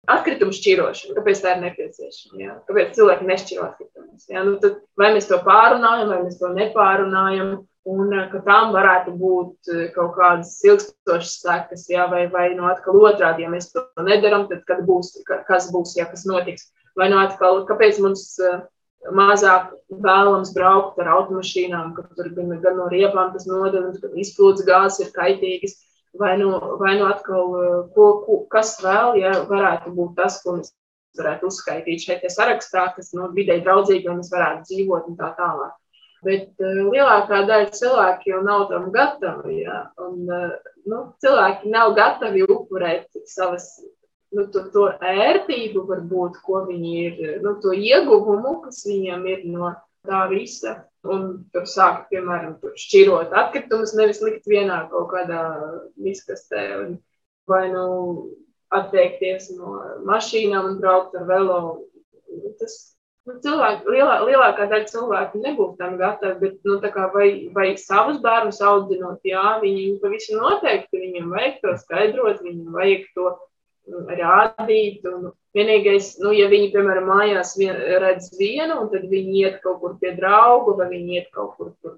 atkritumu 0.10 0.53
šķirošanu. 0.55 1.16
Kāpēc 1.18 1.41
tā 1.43 1.55
ir 1.55 1.64
nepieciešama? 1.66 2.41
Ja? 2.41 2.57
Kāpēc 2.70 2.93
cilvēki 2.97 3.30
nešķiro 3.30 3.66
atkritumus? 3.66 4.30
Nu, 4.30 4.55
tad, 4.62 4.80
vai 4.99 5.12
mēs 5.16 5.30
to 5.30 5.41
pārunājam, 5.45 6.14
vai 6.14 6.22
mēs 6.28 6.38
to 6.41 6.51
nepārunājam? 6.53 7.55
Un 7.88 8.11
ka 8.32 8.41
tam 8.43 8.73
varētu 8.75 9.13
būt 9.17 9.69
kaut 9.95 10.11
kādas 10.17 10.51
ilgstošas 10.67 11.38
sekas, 11.45 11.86
ja? 11.89 12.09
vai, 12.11 12.25
vai 12.27 12.49
no 12.55 12.67
atkal 12.67 12.99
otrādi, 12.99 13.45
ja 13.45 13.51
mēs 13.53 13.71
to 13.71 13.86
nedaram, 14.03 14.49
tad 14.49 14.65
kad 14.67 14.84
būs, 14.86 15.13
kas 15.47 15.69
būs, 15.71 15.95
ja 15.97 16.05
kas 16.09 16.25
notiks. 16.27 16.67
Vai 16.99 17.07
no 17.09 17.21
atkal, 17.23 17.63
kāpēc 17.69 18.01
mums 18.03 18.25
mazāk 19.15 19.71
vēlams 19.89 20.51
braukt 20.53 20.99
ar 20.99 21.13
automašīnām, 21.15 21.93
ka 21.95 22.03
tur 22.17 22.30
gan, 22.36 22.51
gan 22.59 22.75
no 22.82 22.89
riepām 22.91 23.32
tas 23.34 23.47
nodevums, 23.47 24.01
ka 24.01 24.11
izplūdes 24.19 24.65
gāzes 24.67 25.07
ir 25.07 25.13
kaitīgas, 25.15 25.77
vai 26.19 26.36
no, 26.38 26.77
vai 26.82 26.97
no 26.99 27.07
atkal, 27.07 27.55
ko, 27.95 28.09
ko, 28.25 28.41
kas 28.51 28.75
vēl, 28.84 29.21
ja 29.21 29.34
varētu 29.47 29.95
būt 29.95 30.17
tas, 30.19 30.41
ko 30.43 30.57
mēs 30.59 30.73
varētu 31.17 31.47
uzskaitīt 31.49 32.05
šeit 32.05 32.27
sarakstā, 32.34 32.89
kas 32.95 33.13
no 33.15 33.32
videi 33.36 33.61
draudzīgi, 33.63 34.09
un 34.09 34.19
mēs 34.19 34.34
varētu 34.34 34.67
dzīvot 34.67 35.07
un 35.09 35.19
tā 35.19 35.32
tālāk. 35.39 35.78
Bet 36.26 36.49
uh, 36.59 36.82
lielākā 36.89 37.43
daļa 37.47 37.70
cilvēku 37.76 38.34
jau 38.34 38.41
nav 38.43 38.67
tam 38.72 38.89
gatavi. 38.95 39.61
Ja? 39.63 39.86
Un, 40.03 40.26
uh, 40.28 40.74
nu, 40.89 41.05
cilvēki 41.24 41.72
nav 41.72 41.93
gatavi 41.99 42.43
upurēt 42.47 43.22
savas 43.30 43.72
nu, 44.36 44.45
to, 44.53 44.65
to 44.74 44.89
ērtību, 44.99 45.86
varbūt, 45.89 46.41
ko 46.45 46.63
viņi 46.67 46.93
ir, 47.05 47.22
nu, 47.43 47.55
to 47.63 47.74
ieguvumu, 47.76 48.59
kas 48.65 48.84
viņiem 48.88 49.26
ir 49.32 49.47
no 49.49 49.74
tā 50.07 50.26
visa. 50.32 50.84
Un 51.07 51.45
tur 51.53 51.63
sāk, 51.70 52.09
piemēram, 52.09 52.57
tur 52.59 52.74
šķirot 52.76 53.32
atkritumus, 53.39 53.95
nevis 53.95 54.20
likt 54.20 54.49
vienā 54.51 54.82
kaut 54.91 55.07
kādā 55.13 55.43
miskastē, 55.95 56.63
un, 56.82 56.97
vai 57.47 57.70
nu 57.72 57.86
atteikties 58.76 59.47
no 59.55 59.78
mašīnām 60.09 60.74
un 60.74 60.80
braukt 60.84 61.15
ar 61.15 61.24
velo. 61.30 61.59
Tas 62.59 62.76
nu, 63.30 63.36
cilvēki, 63.43 63.86
lielā, 63.93 64.15
lielākā 64.25 64.65
daļa 64.71 64.88
cilvēku 64.89 65.41
nebūs 65.43 65.75
tam 65.80 65.97
gatavi, 65.99 66.39
bet 66.41 66.65
nu, 66.67 66.80
vai, 67.13 67.27
vai 67.55 67.67
savus 67.77 68.17
bērnus 68.23 68.61
audzinot, 68.65 69.21
jā, 69.27 69.59
viņi 69.63 69.99
pavisam 70.03 70.41
noteikti 70.43 71.03
viņiem 71.03 71.30
vajag 71.36 71.59
to 71.63 71.75
skaidrot, 71.84 72.41
viņiem 72.45 72.73
vajag 72.75 73.05
to 73.17 73.34
rādīt. 74.19 75.05
Un 75.09 75.30
vienīgais, 75.57 76.15
nu, 76.23 76.34
ja 76.36 76.49
viņi, 76.51 76.71
piemēram, 76.73 77.09
mājās 77.09 77.55
vien, 77.59 77.77
redz 78.03 78.32
vienu, 78.39 78.82
un 78.84 78.89
tad 78.93 79.05
viņi 79.11 79.43
iet 79.43 79.61
kaut 79.65 79.80
kur 79.84 79.97
pie 80.01 80.15
draugu, 80.17 80.77
vai 80.80 80.89
viņi 80.91 81.19
iet 81.19 81.30
kaut 81.36 81.55
kur 81.57 81.73
tur 81.84 81.97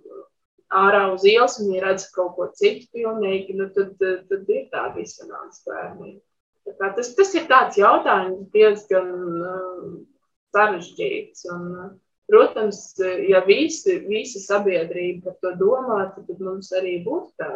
ārā 0.72 1.08
uz 1.12 1.24
ielas, 1.28 1.58
un 1.60 1.72
viņi 1.72 1.84
redz 1.84 2.10
kaut 2.16 2.36
ko 2.38 2.48
citu 2.56 2.88
pilnīgi, 2.96 3.56
nu, 3.60 3.68
tad, 3.76 3.96
tad 4.00 4.52
ir 4.52 4.68
tā 4.72 4.88
disonance 4.96 5.64
bērniem. 5.68 6.20
Tā 6.78 6.92
tas, 6.96 7.10
tas 7.18 7.34
ir 7.36 7.48
tāds 7.50 7.80
jautājums 7.80 8.46
diezgan 8.54 9.10
uh, 9.12 9.86
sarežģīts. 10.56 11.48
Un, 11.54 11.66
protams, 12.32 12.84
ja 13.28 13.42
visi, 13.48 13.98
visa 14.08 14.44
sabiedrība 14.44 15.32
par 15.32 15.40
to 15.44 15.56
domātu, 15.60 16.24
tad 16.28 16.40
mums 16.46 16.72
arī 16.78 17.02
būtu 17.08 17.34
tā 17.42 17.52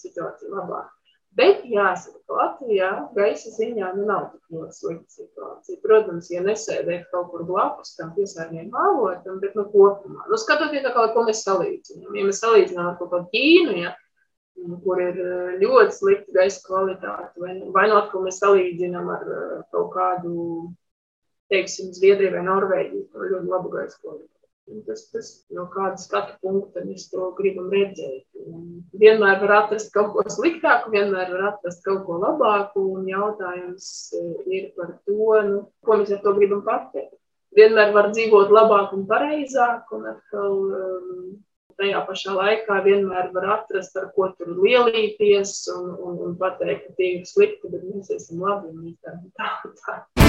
situācija 0.00 0.54
labāka. 0.54 0.94
Bet 1.38 1.60
jāsaka, 1.62 2.18
ka 2.26 2.36
Latvijā 2.36 2.88
gaisa 3.14 3.52
ziņā 3.54 3.92
nu, 3.94 4.04
nav 4.08 4.24
tik 4.32 4.56
ļoti 4.56 4.74
slikta 4.74 5.14
situācija. 5.14 5.78
Protams, 5.84 6.30
ja 6.32 6.40
nesēdēt 6.42 7.04
kaut 7.12 7.28
kur 7.30 7.44
blakus 7.46 7.94
tam 7.98 8.10
piesārņojuma 8.16 8.82
avotam, 8.88 9.38
bet 9.42 9.54
nu, 9.54 9.68
kopumā, 9.70 10.26
nu, 10.26 10.38
skatoties, 10.42 10.88
kā, 10.90 11.04
ko 11.14 11.22
mēs 11.28 11.44
salīdzinām. 11.46 12.16
Ja 12.18 12.26
mēs 12.26 12.42
salīdzinām 12.42 12.90
ar 12.90 12.98
kaut 12.98 13.12
kādu 13.14 13.30
Ķīnu, 13.36 13.76
ja, 13.78 13.94
kur 14.82 15.04
ir 15.04 15.22
eh, 15.22 15.54
ļoti 15.62 15.96
slikta 16.00 16.34
gaisa 16.40 16.64
kvalitāte, 16.66 17.32
vai, 17.38 17.54
vai 17.78 17.86
nu 17.92 18.00
atkal 18.00 18.26
mēs 18.26 18.42
salīdzinām 18.42 19.14
ar 19.14 19.26
eh, 19.36 19.56
kaut 19.70 19.94
kādu, 19.94 20.34
teiksim, 21.52 21.94
Zviedriju 21.96 22.34
vai 22.36 22.44
Norvēģiju, 22.46 23.06
kur 23.12 23.26
ir 23.26 23.34
ļoti 23.36 23.50
laba 23.54 23.72
gaisa 23.74 23.98
kvalitāte. 24.00 24.36
Tas, 24.86 25.00
tas 25.10 25.28
no 25.50 25.64
kāda 25.72 25.98
skatu 25.98 26.36
punkta 26.44 26.84
mēs 26.86 27.08
to 27.10 27.32
gribam 27.38 27.72
redzēt. 27.74 28.22
Un 28.46 28.84
vienmēr 29.02 29.40
var 29.42 29.54
atrast 29.64 29.90
kaut 29.94 30.12
ko 30.14 30.22
sliktāku, 30.30 30.92
vienmēr 30.94 31.32
var 31.34 31.48
atrast 31.48 31.82
kaut 31.86 32.04
ko 32.06 32.20
labāku. 32.22 32.84
Un 33.00 33.08
jautājums 33.10 33.88
eh, 34.14 34.28
ir 34.58 34.68
par 34.78 34.94
to, 35.08 35.26
nu, 35.48 35.64
ko 35.86 35.98
mēs 35.98 36.14
ar 36.14 36.22
to 36.22 36.36
gribam 36.38 36.62
pateikt. 36.66 37.16
Vienmēr 37.58 37.90
var 37.96 38.12
dzīvot 38.14 38.52
labāk 38.54 38.94
un 38.94 39.08
pareizāk, 39.10 39.90
un 39.96 40.06
atkal 40.12 40.54
um, 40.54 41.24
tajā 41.80 42.04
pašā 42.06 42.36
laikā 42.36 42.78
vienmēr 42.86 43.32
var 43.34 43.48
atrast, 43.56 43.98
ar 43.98 44.12
ko 44.14 44.30
tur 44.36 44.54
lielīties 44.60 45.56
un, 45.74 45.90
un, 45.98 46.22
un 46.28 46.38
pateikt, 46.38 46.86
ka 46.86 46.98
tie 47.00 47.12
ir 47.18 47.26
slikti, 47.26 47.72
bet 47.74 47.86
mēs 47.90 48.14
esam 48.20 48.46
labi 48.46 48.70
un 48.70 48.96
tā, 49.02 49.18
tā. 49.34 50.19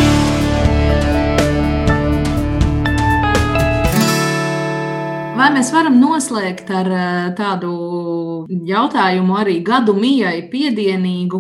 Vai 5.42 5.48
mēs 5.50 5.72
varam 5.74 5.96
noslēgt 5.98 6.68
ar 6.70 6.86
eh, 6.94 7.34
tādu 7.34 8.46
jautājumu 8.70 9.34
arī 9.40 9.56
gadu 9.66 9.96
mijai 9.98 10.44
piedienīgu? 10.52 11.40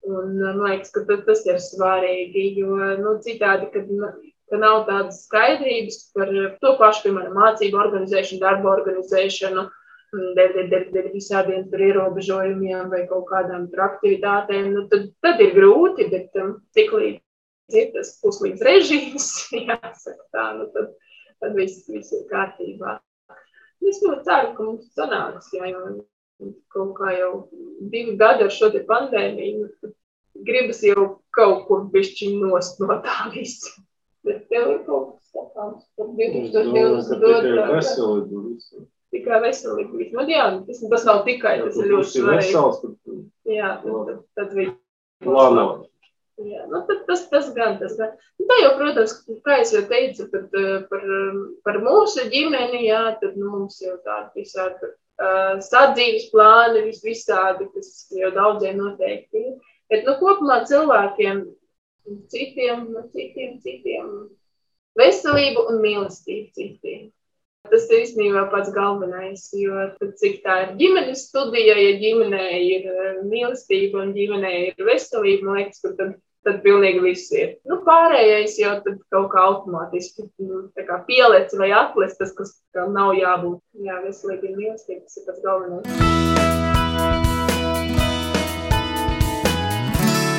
Un, 0.06 0.36
man 0.38 0.60
liekas, 0.62 0.92
ka 0.94 1.02
tas 1.10 1.42
ir 1.50 1.58
svarīgi, 1.64 2.52
jo 2.60 2.78
nu, 3.02 3.16
citādi, 3.26 3.72
kad, 3.74 3.90
ka 4.52 4.60
nav 4.62 4.86
tādas 4.90 5.24
skaidrības 5.26 6.00
par 6.16 6.32
to 6.62 6.76
pašu, 6.80 7.08
piemēram, 7.08 7.36
mācību 7.38 7.82
organizēšanu, 7.82 8.42
darbu 8.44 8.72
organizēšanu, 8.74 9.66
dēļ, 10.38 10.58
dēļ, 10.72 11.10
visādiem 11.14 11.66
ierobežojumiem 11.88 12.92
vai 12.94 13.04
kaut 13.10 13.28
kādām 13.32 13.68
aktivitātēm, 13.88 14.72
nu, 14.76 14.86
tad, 14.92 15.10
tad 15.26 15.42
ir 15.44 15.56
grūti, 15.58 16.08
bet 16.12 16.42
um, 16.42 16.58
cik 16.78 16.94
līdz 16.96 17.80
ir 17.82 17.92
tas 17.96 18.16
puslīdz 18.22 18.64
režīms, 18.66 19.30
jāsaka 19.70 20.22
tā, 20.36 20.46
nu, 20.60 20.70
tad, 20.76 20.94
tad 21.44 21.58
viss, 21.58 21.88
viss 21.90 22.14
ir 22.16 22.28
kārtībā. 22.32 23.00
Es 23.86 24.02
ļoti 24.02 24.26
ceru, 24.26 24.54
ka 24.56 24.66
mums 24.66 24.94
sanāks, 24.98 25.52
jā, 25.54 25.70
jo 25.70 26.46
kaut 26.74 26.96
kā 26.98 27.12
jau 27.16 27.32
divi 27.92 28.16
gadi 28.20 28.48
ar 28.48 28.54
šo 28.54 28.72
pandēmiju, 28.90 29.68
nu, 29.68 29.92
gribas 30.48 30.82
jau 30.84 31.22
kaut 31.36 31.68
kur 31.68 31.86
bišķiņ 31.94 32.40
nost 32.42 32.82
no 32.82 32.98
tā 33.06 33.30
visa. 33.34 33.76
Bet 34.26 34.46
tev 34.50 34.70
ir 34.74 34.78
kaut 34.88 35.16
kas 35.16 35.32
sakāms 35.36 35.86
par 35.98 36.12
2022. 36.18 37.66
gadu. 37.72 38.86
Tikai 39.16 39.42
veselīgi. 39.44 40.12
Nu, 40.16 40.26
jā, 40.28 40.46
tas, 40.68 40.80
tas 40.92 41.06
nav 41.08 41.22
tikai, 41.28 41.60
tas 41.64 41.78
ir 41.80 41.92
ļoti 41.94 42.14
svarīgi. 42.18 43.20
Jā, 43.54 43.76
tad, 43.84 44.16
tad 44.36 44.56
viņi 44.58 44.74
plānot. 45.24 45.86
Jā, 46.44 46.66
nu, 46.68 46.82
tas, 47.08 47.22
tas 47.32 47.46
gan, 47.56 47.78
tas 47.80 47.94
gan. 47.96 48.12
Nu, 48.42 48.48
tā 48.50 48.58
jau, 48.60 48.74
protams, 48.76 49.14
kā 49.46 49.62
es 49.64 49.72
jau 49.72 49.86
teicu, 49.88 50.26
tad, 50.34 50.50
eh, 50.60 50.82
par, 50.90 51.06
par 51.64 51.80
mūsu 51.86 52.26
ģimeni, 52.34 52.82
jā, 52.90 53.04
tad 53.22 53.38
nu, 53.40 53.54
mums 53.54 53.78
jau 53.80 53.96
tādi 54.04 54.44
visādi 54.44 54.90
uh, 54.90 55.54
sadzīves 55.64 56.28
plāni, 56.34 56.84
vis, 56.90 57.00
visādi, 57.06 57.70
kas 57.72 57.94
jau 58.12 58.34
daudziem 58.36 58.82
noteikti 58.82 59.46
ir. 59.46 59.54
Bet, 59.88 60.04
nu, 60.04 60.18
kopumā 60.20 60.60
cilvēkiem, 60.68 61.46
citiem, 62.32 62.88
citiem, 63.14 63.60
citiem, 63.64 64.10
veselību 65.00 65.68
un 65.72 65.82
mīlestību 65.84 66.52
citiem. 66.56 67.08
Tas 67.66 67.88
ir 67.90 68.04
īstenībā 68.04 68.44
pats 68.52 68.70
galvenais, 68.74 69.48
jo 69.58 69.88
tad, 69.98 70.12
cik 70.22 70.44
tā 70.44 70.60
ir 70.68 70.76
ģimenes 70.78 71.24
studija, 71.32 71.74
ja 71.82 71.96
ģimenē 71.98 72.44
ir 72.62 72.86
eh, 72.92 73.24
mīlestība 73.26 74.04
un 74.04 74.14
ģimenē 74.14 74.54
ir 74.68 74.86
veselība, 74.86 75.48
man 75.48 75.64
liekas, 75.64 75.82
ka 75.82 75.96
tad 75.98 76.14
tad 76.46 76.62
pilnīgi 76.62 77.02
viss 77.02 77.34
ir. 77.34 77.56
Nu, 77.66 77.80
pārējais 77.88 78.60
jau 78.62 78.76
kaut 78.86 79.32
kā 79.34 79.48
automātiski 79.50 80.28
nu, 80.46 80.62
kā 80.78 81.02
pielec 81.10 81.54
vai 81.58 81.72
atles, 81.74 82.16
tas, 82.22 82.36
kas 82.38 82.56
nav 82.76 83.16
jābūt. 83.18 83.62
Jā, 83.88 84.00
veselīgi 84.06 84.52
ir 84.52 84.58
mīlestība, 84.62 85.04
tas 85.08 85.22
ir 85.22 85.30
pats 85.32 85.46
galvenais. 85.46 86.75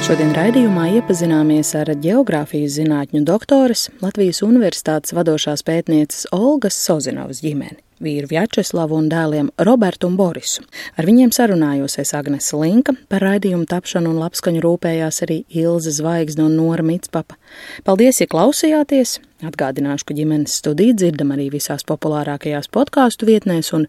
Šodien 0.07 0.28
raidījumā 0.36 0.84
iepazināmies 1.00 1.72
ar 1.74 1.88
geogrāfijas 1.98 2.76
zinātņu 2.76 3.24
doktoras 3.26 3.88
Latvijas 4.04 4.38
Universitātes 4.46 5.16
vadošās 5.18 5.66
pētnieces 5.66 6.28
Olgas 6.36 6.78
Sozinovas 6.78 7.42
ģimeni 7.42 7.86
vīru 8.03 8.28
Vjačeslavu 8.30 8.97
un 8.99 9.09
dēliem 9.11 9.51
Robertu 9.62 10.11
un 10.11 10.16
Borisu. 10.18 10.64
Ar 10.97 11.09
viņiem 11.09 11.32
sarunājosies 11.34 12.14
Agnese 12.16 12.59
Linka, 12.61 12.97
par 13.11 13.24
raidījumu 13.24 13.68
tapšanu 13.70 14.12
un 14.12 14.20
labskaņu 14.22 14.62
rūpējās 14.64 15.22
arī 15.26 15.42
Ilze 15.49 15.94
Zvaigzne 15.97 16.47
un 16.47 16.57
Nora 16.59 16.84
Mitspapa. 16.86 17.38
Paldies, 17.86 18.20
ja 18.22 18.28
klausījāties! 18.30 19.18
Atgādināšu, 19.44 20.07
ka 20.09 20.14
ģimenes 20.16 20.55
studiju 20.62 20.94
dzirdam 20.97 21.34
arī 21.34 21.51
visās 21.53 21.84
populārākajās 21.88 22.70
podkāstu 22.72 23.28
vietnēs 23.28 23.74
un 23.76 23.84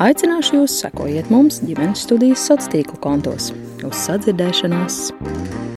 aicināšu 0.00 0.62
jūs 0.62 0.78
sekojiet 0.86 1.28
mums 1.32 1.60
ģimenes 1.66 2.06
studijas 2.08 2.48
sociālo 2.48 2.72
tīklu 2.72 2.98
kontos. 3.04 3.52
Uz 3.84 4.06
sadzirdēšanos! 4.06 5.04